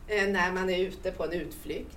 eh, 0.09 0.29
när 0.29 0.53
man 0.53 0.71
är 0.71 0.79
ute 0.79 1.11
på 1.11 1.25
en 1.25 1.33
utflykt. 1.33 1.97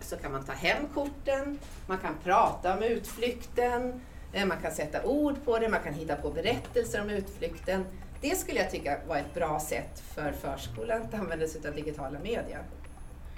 Så 0.00 0.16
kan 0.16 0.32
man 0.32 0.44
ta 0.44 0.52
hem 0.52 0.86
korten, 0.94 1.58
man 1.86 1.98
kan 1.98 2.14
prata 2.24 2.76
om 2.76 2.82
utflykten, 2.82 4.00
eh, 4.32 4.46
man 4.46 4.60
kan 4.62 4.72
sätta 4.72 5.04
ord 5.04 5.34
på 5.44 5.58
det, 5.58 5.68
man 5.68 5.80
kan 5.80 5.94
hitta 5.94 6.16
på 6.16 6.30
berättelser 6.30 7.00
om 7.00 7.10
utflykten. 7.10 7.84
Det 8.20 8.36
skulle 8.36 8.60
jag 8.60 8.70
tycka 8.70 8.98
var 9.08 9.16
ett 9.16 9.34
bra 9.34 9.60
sätt 9.60 10.00
för 10.00 10.32
förskolan 10.32 11.02
att 11.02 11.14
använda 11.14 11.46
sig 11.46 11.68
av 11.68 11.74
digitala 11.74 12.18
medier, 12.18 12.62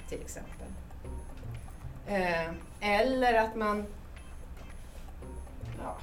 till 0.09 0.21
exempel. 0.21 0.67
Eh, 2.07 2.51
eller 2.81 3.35
att 3.35 3.57
man 3.57 3.87
ja, 5.79 5.97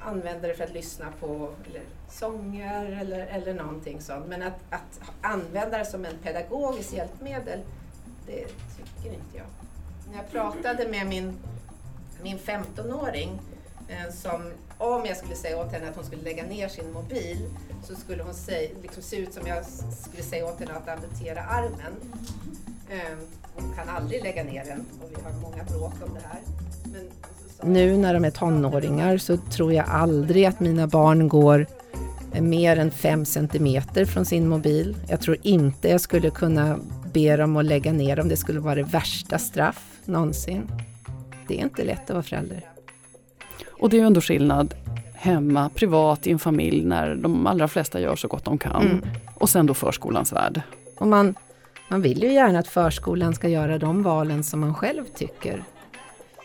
använder 0.00 0.48
det 0.48 0.54
för 0.54 0.64
att 0.64 0.72
lyssna 0.72 1.12
på 1.20 1.50
eller, 1.66 1.82
sånger 2.08 3.00
eller, 3.00 3.26
eller 3.26 3.54
någonting 3.54 4.00
sånt. 4.00 4.26
Men 4.26 4.42
att, 4.42 4.58
att 4.70 5.00
använda 5.20 5.78
det 5.78 5.84
som 5.84 6.04
en 6.04 6.18
pedagogiskt 6.22 6.92
hjälpmedel, 6.92 7.60
det 8.26 8.46
tycker 8.46 9.14
inte 9.14 9.36
jag. 9.36 9.46
När 10.10 10.16
jag 10.16 10.30
pratade 10.30 10.88
med 10.88 11.06
min, 11.06 11.38
min 12.22 12.38
15-åring 12.38 13.40
eh, 13.88 14.12
som 14.12 14.52
om 14.82 15.06
jag 15.06 15.16
skulle 15.16 15.34
säga 15.34 15.58
åt 15.58 15.72
henne 15.72 15.88
att 15.88 15.96
hon 15.96 16.04
skulle 16.04 16.22
lägga 16.22 16.44
ner 16.44 16.68
sin 16.68 16.92
mobil 16.92 17.38
så 17.82 17.94
skulle 17.94 18.22
hon 18.22 18.34
säga, 18.34 18.70
liksom 18.82 19.02
se 19.02 19.16
ut 19.16 19.32
som 19.34 19.46
jag 19.46 19.64
skulle 20.06 20.22
säga 20.22 20.44
åt 20.44 20.60
henne 20.60 20.72
att 20.72 20.88
amputera 20.88 21.42
armen. 21.42 21.92
Eh, 22.90 23.18
hon 23.54 23.74
kan 23.74 23.88
aldrig 23.88 24.22
lägga 24.22 24.44
ner 24.44 24.64
den 24.64 24.86
och 25.02 25.10
vi 25.10 25.22
har 25.22 25.32
många 25.32 25.64
bråk 25.64 25.94
om 26.08 26.14
det 26.14 26.26
här. 26.28 26.40
Men, 26.92 27.72
nu 27.72 27.96
när 27.96 28.14
de 28.14 28.24
är 28.24 28.30
tonåringar 28.30 29.18
så 29.18 29.36
tror 29.36 29.72
jag 29.72 29.84
aldrig 29.88 30.44
att 30.44 30.60
mina 30.60 30.86
barn 30.86 31.28
går 31.28 31.66
mer 32.40 32.76
än 32.76 32.90
fem 32.90 33.24
centimeter 33.24 34.04
från 34.04 34.24
sin 34.24 34.48
mobil. 34.48 34.96
Jag 35.08 35.20
tror 35.20 35.36
inte 35.42 35.88
jag 35.88 36.00
skulle 36.00 36.30
kunna 36.30 36.78
be 37.12 37.36
dem 37.36 37.56
att 37.56 37.64
lägga 37.64 37.92
ner 37.92 38.16
dem. 38.16 38.28
Det 38.28 38.36
skulle 38.36 38.60
vara 38.60 38.74
det 38.74 38.82
värsta 38.82 39.38
straff 39.38 39.98
någonsin. 40.04 40.70
Det 41.48 41.58
är 41.58 41.62
inte 41.62 41.84
lätt 41.84 42.02
att 42.02 42.10
vara 42.10 42.22
förälder. 42.22 42.71
Och 43.82 43.90
det 43.90 43.96
är 43.96 44.00
ju 44.00 44.06
ändå 44.06 44.20
skillnad 44.20 44.74
hemma, 45.14 45.70
privat, 45.74 46.26
i 46.26 46.30
en 46.30 46.38
familj, 46.38 46.84
när 46.84 47.14
de 47.14 47.46
allra 47.46 47.68
flesta 47.68 48.00
gör 48.00 48.16
så 48.16 48.28
gott 48.28 48.44
de 48.44 48.58
kan. 48.58 48.82
Mm. 48.82 49.00
Och 49.34 49.50
sen 49.50 49.66
då 49.66 49.74
förskolans 49.74 50.32
värld. 50.32 50.62
Och 50.98 51.06
man 51.06 51.34
man 51.88 52.02
vill 52.02 52.22
ju 52.22 52.32
gärna 52.32 52.58
att 52.58 52.68
förskolan 52.68 53.34
ska 53.34 53.48
göra 53.48 53.78
de 53.78 54.02
valen 54.02 54.44
som 54.44 54.60
man 54.60 54.74
själv 54.74 55.04
tycker. 55.04 55.64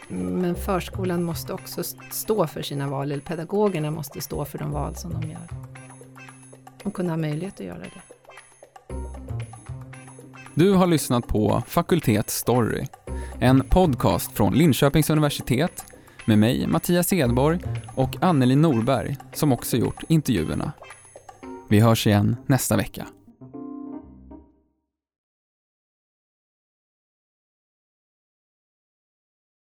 Men 0.08 0.56
förskolan 0.56 1.24
måste 1.24 1.54
också 1.54 1.84
stå 2.12 2.48
för 2.48 2.62
sina 2.62 2.88
val, 2.88 3.12
eller 3.12 3.22
pedagogerna 3.22 3.92
måste 3.92 4.22
stå 4.22 4.46
för 4.46 4.58
de 4.58 4.72
val 4.72 4.96
som 4.96 5.14
de 5.14 5.30
gör. 5.30 5.48
Och 6.84 6.94
kunna 6.94 7.10
ha 7.10 7.18
möjlighet 7.18 7.60
att 7.60 7.66
göra 7.66 7.80
det. 7.80 8.02
Du 10.54 10.72
har 10.72 10.88
lyssnat 10.88 11.28
på 11.28 11.64
Fakultet 11.68 12.30
Story, 12.30 12.88
en 13.40 13.62
podcast 13.62 14.32
från 14.32 14.54
Linköpings 14.54 15.10
universitet 15.10 15.86
med 16.28 16.40
mig, 16.40 16.68
Mattias 16.68 17.14
Edborg 17.14 17.60
och 17.96 18.16
Anneli 18.22 18.56
Norberg 18.56 19.18
som 19.34 19.52
också 19.52 19.78
gjort 19.78 20.04
intervjuerna. 20.08 20.72
Vi 21.70 21.80
hörs 21.80 22.08
igen 22.08 22.36
nästa 22.46 22.78
vecka. 22.78 23.08